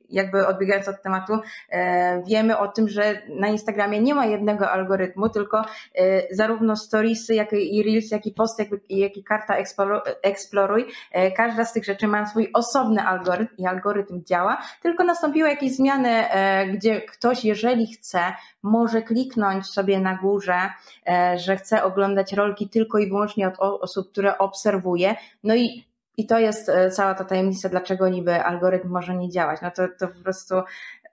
[0.09, 1.33] jakby odbiegając od tematu,
[1.69, 5.65] e, wiemy o tym, że na Instagramie nie ma jednego algorytmu, tylko
[6.31, 9.55] zarówno storiesy, jak i reels, jak i post, jak, i karta
[10.21, 10.85] eksploruj.
[11.11, 15.75] E, każda z tych rzeczy ma swój osobny algorytm i algorytm działa, tylko nastąpiły jakieś
[15.75, 18.19] zmiany, e, gdzie ktoś, jeżeli chce,
[18.63, 20.69] może kliknąć sobie na górze,
[21.07, 25.15] e, że chce oglądać rolki tylko i wyłącznie od osób, które obserwuje.
[25.43, 29.61] No i i to jest cała ta tajemnica, dlaczego niby algorytm może nie działać.
[29.61, 30.55] No to, to po prostu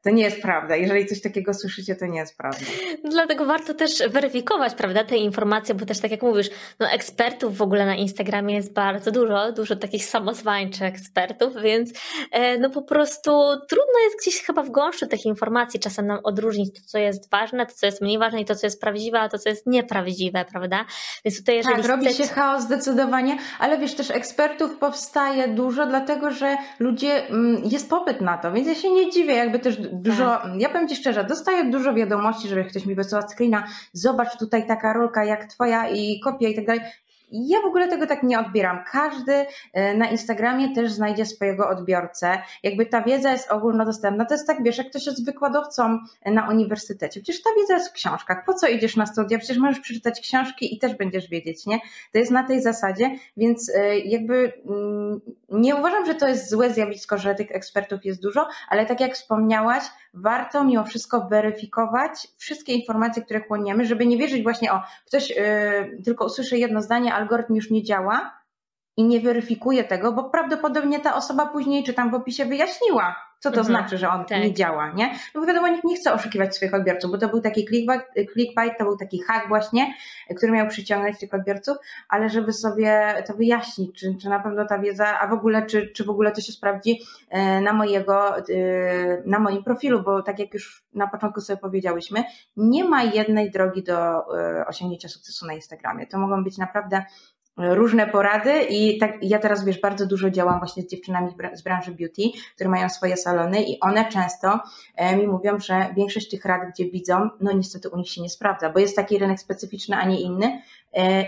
[0.03, 0.77] to nie jest prawda.
[0.77, 2.59] Jeżeli coś takiego słyszycie, to nie jest prawda.
[3.05, 6.51] Dlatego warto też weryfikować, prawda, te informacje, bo też tak jak mówisz,
[6.81, 11.93] no ekspertów w ogóle na Instagramie jest bardzo dużo, dużo takich samozwańczych ekspertów, więc
[12.31, 13.31] e, no po prostu
[13.69, 17.67] trudno jest gdzieś chyba w gąszczu tych informacji czasem nam odróżnić to, co jest ważne,
[17.67, 20.45] to, co jest mniej ważne i to, co jest prawdziwe, a to, co jest nieprawdziwe,
[20.45, 20.85] prawda?
[21.25, 26.31] Więc tutaj jeżeli tak, robi się chaos zdecydowanie, ale wiesz, też ekspertów powstaje dużo, dlatego,
[26.31, 30.25] że ludzie, mm, jest popyt na to, więc ja się nie dziwię, jakby też dużo,
[30.25, 30.61] tak.
[30.61, 34.93] ja powiem Ci szczerze, dostaję dużo wiadomości, żeby ktoś mi wysłał screena, zobacz tutaj taka
[34.93, 36.83] rolka jak Twoja i kopia i tak dalej.
[37.33, 38.79] Ja w ogóle tego tak nie odbieram.
[38.93, 42.39] Każdy e, na Instagramie też znajdzie swojego odbiorcę.
[42.63, 44.25] Jakby ta wiedza jest ogólnodostępna.
[44.25, 47.21] To jest tak, wiesz, jak ktoś jest wykładowcą na uniwersytecie.
[47.21, 48.45] Przecież ta wiedza jest w książkach.
[48.47, 49.39] Po co idziesz na studia?
[49.39, 51.79] Przecież możesz przeczytać książki i też będziesz wiedzieć, nie?
[52.13, 56.71] To jest na tej zasadzie, więc e, jakby mm, nie uważam, że to jest złe
[56.71, 62.73] zjawisko, że tych ekspertów jest dużo, ale tak jak wspomniałaś, warto mimo wszystko weryfikować wszystkie
[62.73, 67.55] informacje, które chłoniemy, żeby nie wierzyć właśnie o, ktoś yy, tylko usłyszy jedno zdanie, algorytm
[67.55, 68.43] już nie działa
[68.97, 73.51] i nie weryfikuje tego, bo prawdopodobnie ta osoba później, czy tam w opisie wyjaśniła, co
[73.51, 74.43] to mhm, znaczy, że on tak.
[74.43, 75.15] nie działa, nie?
[75.35, 78.79] No bo wiadomo, nikt nie chce oszukiwać swoich odbiorców, bo to był taki clickbait, clickbait,
[78.79, 79.95] to był taki hack właśnie,
[80.37, 81.77] który miał przyciągnąć tych odbiorców,
[82.09, 85.87] ale żeby sobie to wyjaśnić, czy, czy na pewno ta wiedza, a w ogóle, czy,
[85.87, 88.43] czy w ogóle to się sprawdzi e, na mojego, e,
[89.27, 92.25] na moim profilu, bo tak jak już na początku sobie powiedziałyśmy,
[92.57, 93.97] nie ma jednej drogi do
[94.39, 96.07] e, osiągnięcia sukcesu na Instagramie.
[96.07, 97.05] To mogą być naprawdę
[97.57, 101.93] różne porady i tak ja teraz wiesz, bardzo dużo działam właśnie z dziewczynami z branży
[101.93, 102.23] beauty,
[102.55, 104.61] które mają swoje salony i one często
[104.97, 108.31] e, mi mówią, że większość tych rad, gdzie widzą, no niestety u nich się nie
[108.31, 110.63] sprawdza, bo jest taki rynek specyficzny, a nie inny.
[110.97, 111.25] E,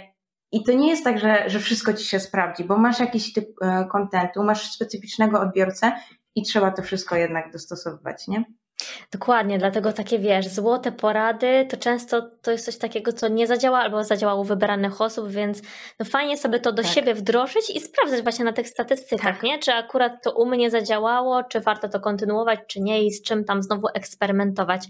[0.53, 3.49] I to nie jest tak, że, że wszystko ci się sprawdzi, bo masz jakiś typ
[3.62, 5.93] e, kontentu, masz specyficznego odbiorcę
[6.35, 8.45] i trzeba to wszystko jednak dostosowywać, nie?
[9.12, 13.79] Dokładnie, dlatego takie wiesz, złote porady to często to jest coś takiego, co nie zadziała
[13.79, 15.62] albo zadziałało u wybranych osób, więc
[16.01, 16.93] no fajnie sobie to do tak.
[16.93, 19.43] siebie wdrożyć i sprawdzać właśnie na tych statystykach, tak.
[19.43, 19.59] nie?
[19.59, 23.45] Czy akurat to u mnie zadziałało, czy warto to kontynuować, czy nie i z czym
[23.45, 24.89] tam znowu eksperymentować.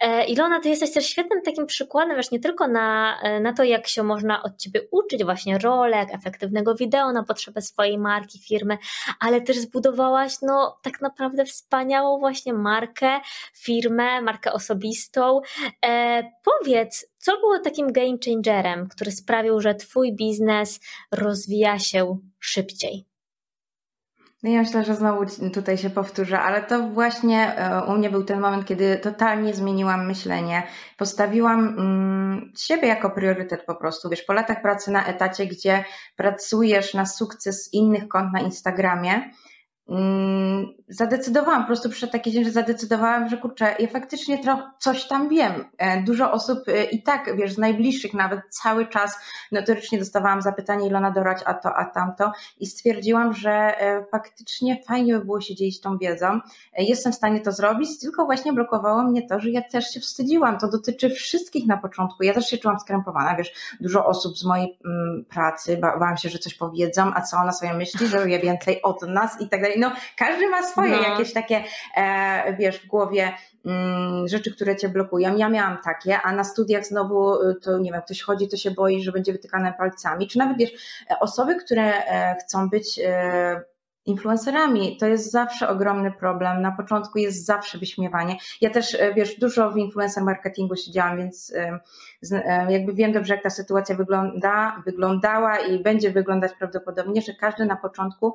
[0.00, 3.64] E, Ilona, ty jesteś też świetnym takim przykładem, wiesz, nie tylko na, e, na to,
[3.64, 8.78] jak się można od ciebie uczyć właśnie rolek, efektywnego wideo na potrzeby swojej marki, firmy,
[9.20, 13.15] ale też zbudowałaś no tak naprawdę wspaniałą właśnie markę,
[13.56, 15.40] firmę, markę osobistą.
[15.86, 20.80] E, powiedz, co było takim game changerem, który sprawił, że Twój biznes
[21.12, 23.06] rozwija się szybciej?
[24.42, 28.24] No ja myślę, że znowu tutaj się powtórzę, ale to właśnie e, u mnie był
[28.24, 30.62] ten moment, kiedy totalnie zmieniłam myślenie.
[30.96, 34.08] Postawiłam mm, siebie jako priorytet po prostu.
[34.08, 35.84] Wiesz, po latach pracy na etacie, gdzie
[36.16, 39.30] pracujesz na sukces innych kont na Instagramie,
[39.88, 45.08] Mm, zadecydowałam, po prostu przyszedł taki dzień, że zadecydowałam, że kurczę, ja faktycznie trochę coś
[45.08, 45.64] tam wiem.
[45.78, 49.18] E, dużo osób e, i tak, wiesz, z najbliższych nawet cały czas
[49.52, 55.18] notorycznie dostawałam zapytanie Ilona dorać a to, a tamto i stwierdziłam, że e, faktycznie fajnie
[55.18, 56.40] by było się dzielić tą wiedzą.
[56.78, 60.58] Jestem w stanie to zrobić, tylko właśnie blokowało mnie to, że ja też się wstydziłam.
[60.58, 62.22] To dotyczy wszystkich na początku.
[62.22, 66.38] Ja też się czułam skrępowana, wiesz, dużo osób z mojej mm, pracy, bałam się, że
[66.38, 69.76] coś powiedzą, a co ona sobie myśli, że wie więcej od nas i tak dalej
[69.80, 71.02] no każdy ma swoje no.
[71.02, 71.64] jakieś takie,
[71.96, 73.32] e, wiesz, w głowie
[73.66, 75.36] mm, rzeczy, które cię blokują.
[75.36, 78.70] Ja miałam takie, a na studiach znowu y, to nie wiem, ktoś chodzi, to się
[78.70, 80.70] boi, że będzie wytykane palcami, czy nawet wiesz,
[81.10, 83.60] e, osoby, które e, chcą być e,
[84.06, 84.96] influencerami.
[84.96, 86.62] To jest zawsze ogromny problem.
[86.62, 88.36] Na początku jest zawsze wyśmiewanie.
[88.60, 91.80] Ja też, e, wiesz, dużo w influencer marketingu siedziałam, więc e,
[92.32, 97.66] e, jakby wiem dobrze, jak ta sytuacja wygląda, wyglądała i będzie wyglądać prawdopodobnie, że każdy
[97.66, 98.34] na początku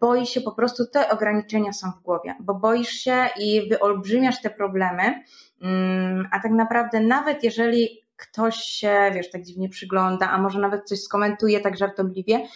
[0.00, 4.50] boi się po prostu, te ograniczenia są w głowie, bo boisz się i wyolbrzymiasz te
[4.50, 5.22] problemy,
[5.62, 10.88] mm, a tak naprawdę nawet jeżeli ktoś się, wiesz, tak dziwnie przygląda, a może nawet
[10.88, 12.46] coś skomentuje tak żartobliwie,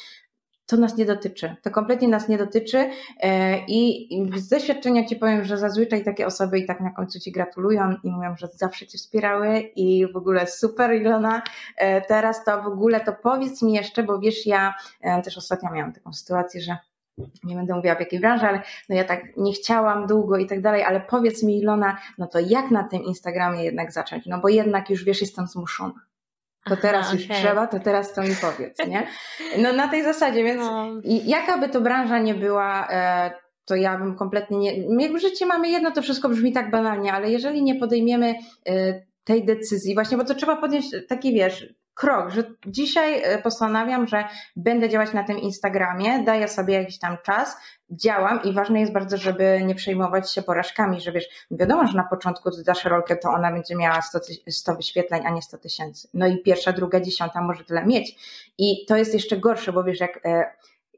[0.70, 1.56] to nas nie dotyczy.
[1.62, 2.90] To kompletnie nas nie dotyczy
[3.20, 7.32] e, i z doświadczenia Ci powiem, że zazwyczaj takie osoby i tak na końcu Ci
[7.32, 11.42] gratulują i mówią, że zawsze Cię wspierały i w ogóle super Ilona,
[11.76, 15.70] e, teraz to w ogóle to powiedz mi jeszcze, bo wiesz, ja e, też ostatnio
[15.72, 16.76] miałam taką sytuację, że
[17.44, 20.60] nie będę mówiła w jakiej branży, ale no ja tak nie chciałam długo i tak
[20.60, 24.26] dalej, ale powiedz mi Ilona, no to jak na tym Instagramie jednak zacząć?
[24.26, 26.09] No bo jednak już wiesz, jestem zmuszona
[26.64, 27.36] to teraz Aha, już okay.
[27.36, 29.06] trzeba, to teraz to mi powiedz, nie?
[29.58, 30.86] No na tej zasadzie, więc no.
[31.04, 33.30] jaka by to branża nie była, e,
[33.64, 37.30] to ja bym kompletnie nie, jakby życie mamy jedno, to wszystko brzmi tak banalnie, ale
[37.30, 38.34] jeżeli nie podejmiemy
[38.66, 44.07] e, tej decyzji, właśnie, bo to trzeba podjąć taki, wiesz, krok, że dzisiaj e, postanawiam,
[44.07, 44.24] że
[44.57, 47.57] będę działać na tym Instagramie, daję sobie jakiś tam czas,
[47.90, 52.05] działam i ważne jest bardzo, żeby nie przejmować się porażkami, że wiesz, wiadomo, że na
[52.05, 56.09] początku dasz rolkę, to ona będzie miała 100, 100 wyświetleń, a nie 100 tysięcy.
[56.14, 58.14] No i pierwsza, druga, dziesiąta może tyle mieć.
[58.59, 60.53] I to jest jeszcze gorsze, bo wiesz, jak e,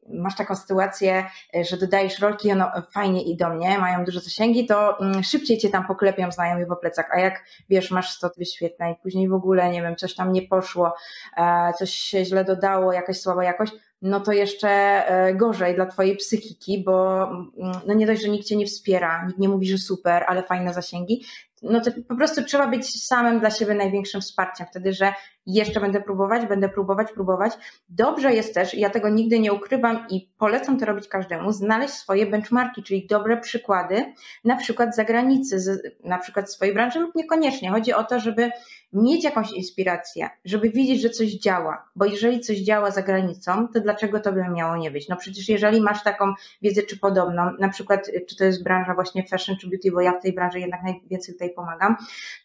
[0.09, 1.27] masz taką sytuację,
[1.57, 3.79] e, że dodajesz rolki, one fajnie idą, nie?
[3.79, 7.91] Mają duże zasięgi, to mm, szybciej cię tam poklepią znajomi po plecach, a jak wiesz,
[7.91, 10.95] masz 100 wyświetleń, później w ogóle, nie wiem, coś tam nie poszło,
[11.37, 13.73] e, coś się źle dodało, jakaś słaba jakość,
[14.03, 17.51] no to jeszcze e, gorzej dla twojej psychiki, bo mm,
[17.87, 20.75] no nie dość, że nikt cię nie wspiera, nikt nie mówi, że super, ale fajne
[20.75, 21.25] zasięgi,
[21.63, 25.13] no to po prostu trzeba być samym dla siebie największym wsparciem, wtedy, że
[25.47, 27.53] jeszcze będę próbować, będę próbować, próbować.
[27.89, 32.27] Dobrze jest też, ja tego nigdy nie ukrywam i polecam to robić każdemu, znaleźć swoje
[32.27, 37.71] benchmarki, czyli dobre przykłady, na przykład z zagranicy, z, na przykład swojej branży lub niekoniecznie.
[37.71, 38.51] Chodzi o to, żeby
[38.93, 43.81] mieć jakąś inspirację, żeby widzieć, że coś działa, bo jeżeli coś działa za granicą, to
[43.81, 45.09] dlaczego to by miało nie być?
[45.09, 49.27] No przecież jeżeli masz taką wiedzę czy podobną, na przykład czy to jest branża właśnie
[49.27, 51.97] fashion czy beauty, bo ja w tej branży jednak najwięcej tutaj pomagam,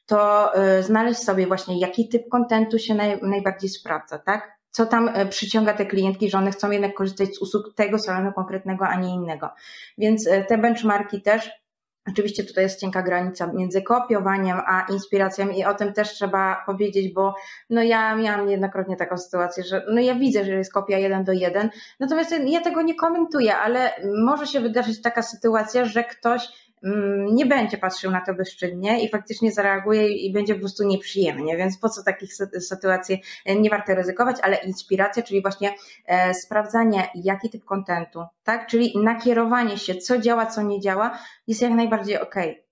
[0.05, 4.57] to y, znaleźć sobie właśnie jaki typ kontentu się naj, najbardziej sprawdza, tak?
[4.71, 8.33] Co tam y, przyciąga te klientki, że one chcą jednak korzystać z usług tego salonu
[8.33, 9.49] konkretnego, a nie innego.
[9.97, 11.49] Więc y, te benchmarki też
[12.09, 17.13] Oczywiście tutaj jest cienka granica między kopiowaniem a inspiracją i o tym też trzeba powiedzieć,
[17.13, 17.35] bo
[17.69, 21.31] no ja miałam niejednokrotnie taką sytuację, że no ja widzę, że jest kopia jeden do
[21.31, 23.91] jeden, natomiast ja tego nie komentuję, ale
[24.25, 26.47] może się wydarzyć taka sytuacja, że ktoś
[27.31, 31.77] nie będzie patrzył na to bezczynnie i faktycznie zareaguje i będzie po prostu nieprzyjemnie, więc
[31.77, 33.21] po co takich sytuacji
[33.59, 35.73] nie warto ryzykować, ale inspiracja, czyli właśnie
[36.05, 41.61] e, sprawdzanie, jaki typ kontentu, tak, czyli nakierowanie się, co działa, co nie działa, jest
[41.61, 42.51] jak najbardziej okej.
[42.51, 42.66] Okay.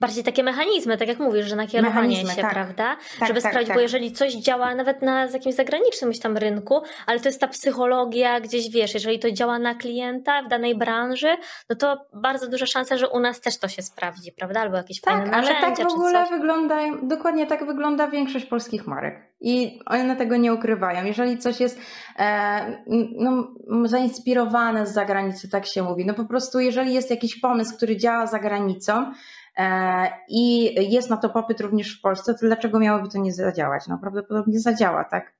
[0.00, 2.50] Bardziej takie mechanizmy, tak jak mówisz, że nakierowanie mechanizmy, się, tak.
[2.50, 2.96] prawda?
[3.18, 3.76] Tak, Żeby tak, sprawdzić, tak.
[3.76, 8.40] bo jeżeli coś działa nawet na jakimś zagranicznym tam rynku, ale to jest ta psychologia
[8.40, 11.36] gdzieś, wiesz, jeżeli to działa na klienta w danej branży,
[11.70, 14.60] no to bardzo duża szansa, że u nas też to się sprawdzi, prawda?
[14.60, 18.86] Albo jakieś tak, fajne narzędzia, ale tak w ogóle wygląda, dokładnie tak wygląda większość polskich
[18.86, 19.30] marek.
[19.40, 21.04] I one tego nie ukrywają.
[21.04, 21.80] Jeżeli coś jest
[22.18, 22.82] e,
[23.16, 23.48] no,
[23.84, 28.26] zainspirowane z zagranicy, tak się mówi, no po prostu jeżeli jest jakiś pomysł, który działa
[28.26, 29.12] za granicą,
[30.28, 33.86] i jest na to popyt również w Polsce, to dlaczego miałoby to nie zadziałać?
[33.88, 35.39] No prawdopodobnie zadziała, tak?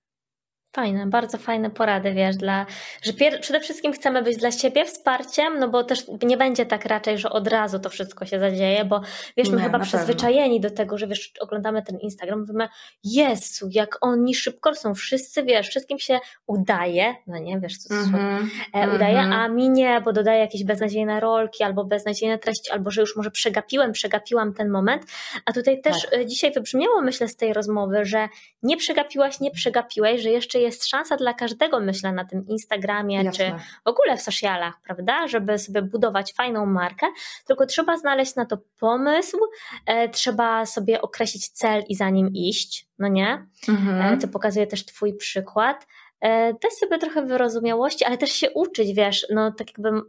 [0.72, 2.66] Fajne, bardzo fajne porady, wiesz, dla,
[3.02, 6.84] że pier- przede wszystkim chcemy być dla siebie wsparciem, no bo też nie będzie tak
[6.84, 9.00] raczej, że od razu to wszystko się zadzieje, bo
[9.36, 12.68] wiesz, my Nie, chyba przyzwyczajeni do tego, że wiesz, oglądamy ten Instagram, mówimy,
[13.04, 18.12] Jezu, jak oni szybko są, wszyscy, wiesz, wszystkim się udaje, no nie, wiesz, co mm
[18.12, 19.34] -hmm, e, udaje, mm -hmm.
[19.34, 23.30] a mi nie, bo dodaje jakieś beznadziejne rolki, albo beznadziejne treści, albo że już może
[23.30, 25.02] przegapiłem, przegapiłam ten moment,
[25.46, 26.24] a tutaj też tak.
[26.24, 28.28] dzisiaj wybrzmiało, myślę, z tej rozmowy, że
[28.62, 33.32] nie przegapiłaś, nie przegapiłeś, że jeszcze jest szansa dla każdego, myślę, na tym Instagramie Jasne.
[33.32, 37.06] czy w ogóle w socialach, prawda, żeby sobie budować fajną markę,
[37.46, 39.38] tylko trzeba znaleźć na to pomysł,
[39.86, 43.46] e, trzeba sobie określić cel i za nim iść, no nie?
[43.68, 44.14] Mhm.
[44.14, 45.86] E, co pokazuje też Twój przykład.
[46.20, 50.02] E, dać sobie trochę wyrozumiałości, ale też się uczyć, wiesz, no tak jakby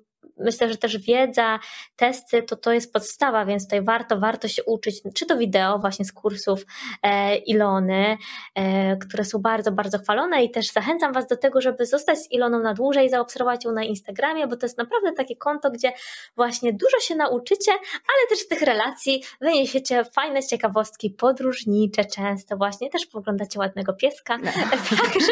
[0.45, 1.59] myślę, że też wiedza,
[1.95, 6.05] testy to to jest podstawa, więc tutaj warto, warto się uczyć, czy to wideo właśnie
[6.05, 6.65] z kursów
[7.03, 8.17] e, Ilony,
[8.55, 12.31] e, które są bardzo, bardzo chwalone i też zachęcam Was do tego, żeby zostać z
[12.31, 15.91] Iloną na dłużej, zaobserwować ją na Instagramie, bo to jest naprawdę takie konto, gdzie
[16.35, 22.89] właśnie dużo się nauczycie, ale też z tych relacji wyniesiecie fajne ciekawostki podróżnicze często właśnie,
[22.89, 24.51] też poglądacie ładnego pieska, no.
[24.89, 25.31] także...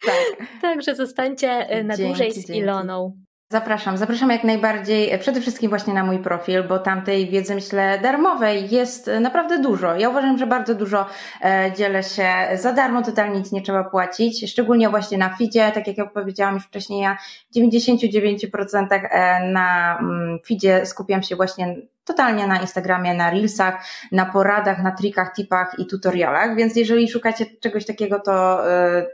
[0.00, 0.48] Tak.
[0.62, 2.58] Także zostańcie e, na dzięki, dłużej z dzięki.
[2.58, 3.27] Iloną.
[3.50, 7.54] Zapraszam, zapraszam jak najbardziej, e, przede wszystkim właśnie na mój profil, bo tam tej wiedzy,
[7.54, 9.96] myślę, darmowej jest e, naprawdę dużo.
[9.96, 11.06] Ja uważam, że bardzo dużo
[11.42, 15.86] e, dzielę się za darmo, totalnie nic nie trzeba płacić, szczególnie właśnie na feedzie, tak
[15.86, 17.16] jak ja powiedziałam już wcześniej, ja
[17.50, 21.76] w 99% e, na mm, feedzie skupiam się właśnie
[22.08, 27.46] totalnie na Instagramie, na Reelsach, na poradach, na trikach, tipach i tutorialach, więc jeżeli szukacie
[27.60, 28.64] czegoś takiego, to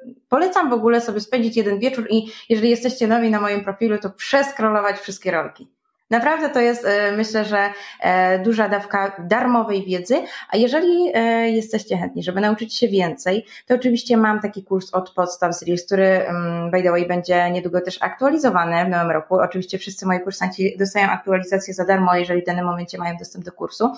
[0.05, 3.99] yy, polecam w ogóle sobie spędzić jeden wieczór i jeżeli jesteście nowi na moim profilu,
[3.99, 5.69] to przeskrolować wszystkie rolki.
[6.11, 11.97] Naprawdę to jest, e, myślę, że e, duża dawka darmowej wiedzy, a jeżeli e, jesteście
[11.97, 16.07] chętni, żeby nauczyć się więcej, to oczywiście mam taki kurs od podstaw z Reels, który
[16.07, 19.35] mm, by the way będzie niedługo też aktualizowany w nowym roku.
[19.35, 23.53] Oczywiście wszyscy moi kursanci dostają aktualizację za darmo, jeżeli w danym momencie mają dostęp do
[23.53, 23.93] kursu,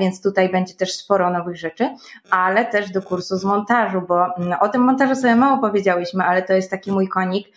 [0.00, 1.90] więc tutaj będzie też sporo nowych rzeczy,
[2.30, 6.42] ale też do kursu z montażu, bo mm, o tym montażu sobie mało powiedziałyśmy, ale
[6.42, 7.48] to jest taki mój konik.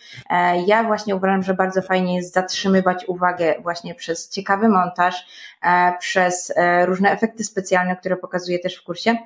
[0.66, 5.26] Ja właśnie uważam, że bardzo fajnie jest zatrzymywać uwagę właśnie przez ciekawy montaż,
[5.62, 9.16] e, przez e, różne efekty specjalne, które pokazuję też w kursie.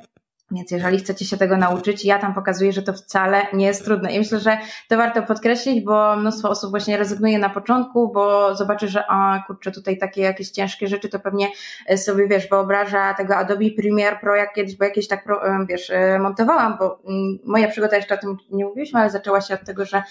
[0.51, 4.13] Więc jeżeli chcecie się tego nauczyć, ja tam pokazuję, że to wcale nie jest trudne.
[4.13, 8.89] I myślę, że to warto podkreślić, bo mnóstwo osób właśnie rezygnuje na początku, bo zobaczy,
[8.89, 11.49] że a kurczę, tutaj takie jakieś ciężkie rzeczy, to pewnie
[11.97, 15.25] sobie, wiesz, wyobraża tego Adobe Premiere Pro jak kiedyś, bo jakieś tak,
[15.69, 19.55] wiesz, e, montowałam, bo mm, moja przygoda jeszcze o tym nie mówiliśmy, ale zaczęła się
[19.55, 20.03] od tego, że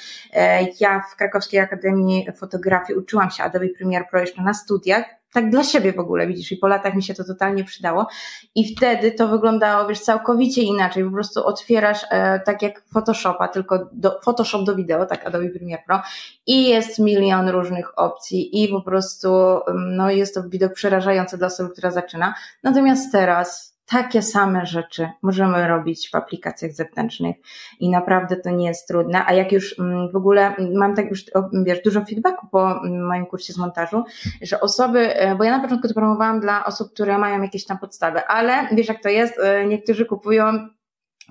[0.80, 5.06] ja w Krakowskiej Akademii Fotografii uczyłam się Adobe Premiere Pro jeszcze na studiach,
[5.36, 8.08] tak dla siebie w ogóle, widzisz, i po latach mi się to totalnie przydało.
[8.56, 11.04] I wtedy to wyglądało, wiesz, całkowicie inaczej.
[11.04, 15.84] Po prostu otwierasz e, tak jak Photoshopa, tylko do, Photoshop do wideo, tak Adobe Premiere
[15.86, 16.02] Pro
[16.48, 19.30] i jest milion różnych opcji i po prostu,
[19.68, 22.34] mm, no jest to widok przerażający dla osoby, która zaczyna.
[22.64, 27.36] Natomiast teraz takie same rzeczy możemy robić w aplikacjach zewnętrznych
[27.80, 29.26] i naprawdę to nie jest trudne.
[29.26, 31.26] A jak już mm, w ogóle mam tak już
[31.66, 34.04] wiesz, dużo feedbacku po mm, moim kursie z montażu,
[34.42, 37.78] że osoby, e, bo ja na początku to promowałam dla osób, które mają jakieś tam
[37.78, 40.70] podstawy, ale wiesz jak to jest, e, niektórzy kupują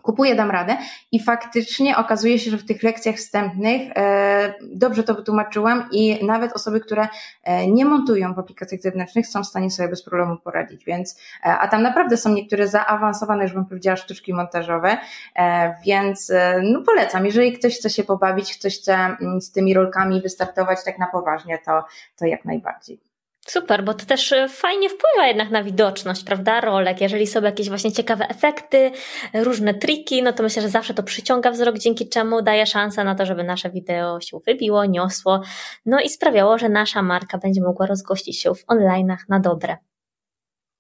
[0.03, 0.77] kupuję, dam radę.
[1.13, 6.53] I faktycznie okazuje się, że w tych lekcjach wstępnych e, dobrze to wytłumaczyłam i nawet
[6.53, 7.09] osoby, które
[7.43, 11.59] e, nie montują w aplikacjach zewnętrznych są w stanie sobie bez problemu poradzić, więc e,
[11.59, 14.99] a tam naprawdę są niektóre zaawansowane, już bym powiedziała, sztuczki montażowe,
[15.37, 19.75] e, więc e, no polecam, jeżeli ktoś chce się pobawić, ktoś chce mm, z tymi
[19.75, 21.85] rolkami wystartować tak na poważnie, to,
[22.17, 23.14] to jak najbardziej.
[23.49, 27.01] Super, bo to też e, fajnie wpływa jednak na widoczność, prawda, rolek.
[27.01, 28.91] Jeżeli są jakieś właśnie ciekawe efekty,
[29.35, 33.15] różne triki, no to myślę, że zawsze to przyciąga wzrok, dzięki czemu daje szansę na
[33.15, 35.41] to, żeby nasze wideo się wybiło, niosło,
[35.87, 39.77] no i sprawiało, że nasza marka będzie mogła rozgościć się w online'ach na dobre.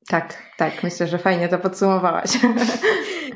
[0.08, 2.30] Tak, tak, myślę, że fajnie to podsumowałaś.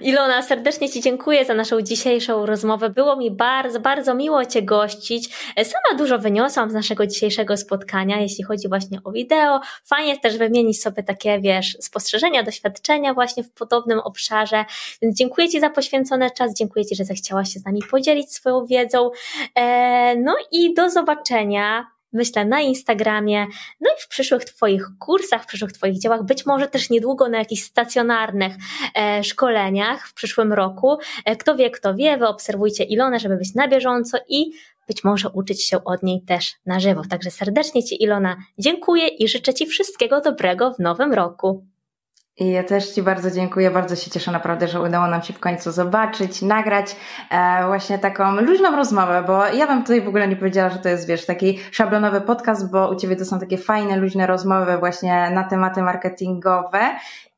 [0.00, 2.90] Ilona, serdecznie Ci dziękuję za naszą dzisiejszą rozmowę.
[2.90, 5.28] Było mi bardzo, bardzo miło Cię gościć.
[5.56, 9.60] Sama dużo wyniosłam z naszego dzisiejszego spotkania, jeśli chodzi właśnie o wideo.
[9.84, 14.64] Fajnie też wymienić sobie takie, wiesz, spostrzeżenia, doświadczenia właśnie w podobnym obszarze.
[15.02, 18.66] Więc dziękuję Ci za poświęcony czas, dziękuję Ci, że zechciałaś się z nami podzielić swoją
[18.66, 19.10] wiedzą.
[19.54, 23.46] E, no i do zobaczenia myślę, na Instagramie,
[23.80, 27.38] no i w przyszłych Twoich kursach, w przyszłych Twoich działach, być może też niedługo na
[27.38, 28.54] jakichś stacjonarnych
[28.94, 30.98] e, szkoleniach w przyszłym roku.
[31.24, 34.52] E, kto wie, kto wie, wy obserwujcie Ilonę, żeby być na bieżąco i
[34.86, 37.02] być może uczyć się od niej też na żywo.
[37.10, 41.64] Także serdecznie Ci Ilona dziękuję i życzę Ci wszystkiego dobrego w nowym roku.
[42.40, 45.40] I ja też Ci bardzo dziękuję, bardzo się cieszę naprawdę, że udało nam się w
[45.40, 46.96] końcu zobaczyć, nagrać
[47.30, 50.88] e, właśnie taką luźną rozmowę, bo ja bym tutaj w ogóle nie powiedziała, że to
[50.88, 55.30] jest, wiesz, taki szablonowy podcast, bo u Ciebie to są takie fajne, luźne rozmowy właśnie
[55.30, 56.80] na tematy marketingowe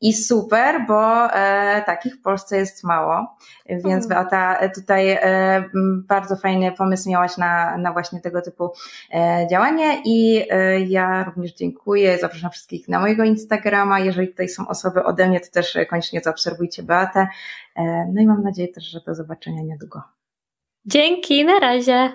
[0.00, 3.36] i super, bo e, takich w Polsce jest mało,
[3.66, 4.08] więc mm.
[4.08, 5.64] Beata e, tutaj e,
[6.08, 8.70] bardzo fajny pomysł miałaś na, na właśnie tego typu
[9.14, 14.68] e, działanie i e, ja również dziękuję, zapraszam wszystkich na mojego Instagrama, jeżeli tutaj są
[14.68, 17.28] osoby ode mnie, to też koniecznie zaobserwujcie Beatę,
[17.76, 20.02] e, no i mam nadzieję też, że do zobaczenia niedługo.
[20.86, 22.12] Dzięki, na razie.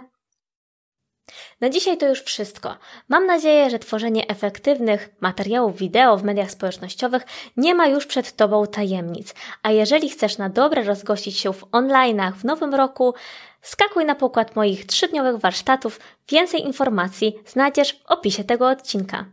[1.62, 2.78] Na dzisiaj to już wszystko.
[3.10, 7.24] Mam nadzieję, że tworzenie efektywnych materiałów wideo w mediach społecznościowych
[7.58, 9.34] nie ma już przed Tobą tajemnic.
[9.64, 13.14] A jeżeli chcesz na dobre rozgościć się w online'ach w nowym roku,
[13.62, 16.00] skakuj na pokład moich trzydniowych warsztatów.
[16.30, 19.26] Więcej informacji znajdziesz w opisie tego odcinka.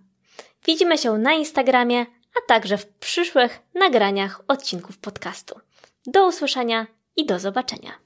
[0.66, 5.60] Widzimy się na Instagramie, a także w przyszłych nagraniach odcinków podcastu.
[6.06, 6.86] Do usłyszenia
[7.16, 8.01] i do zobaczenia.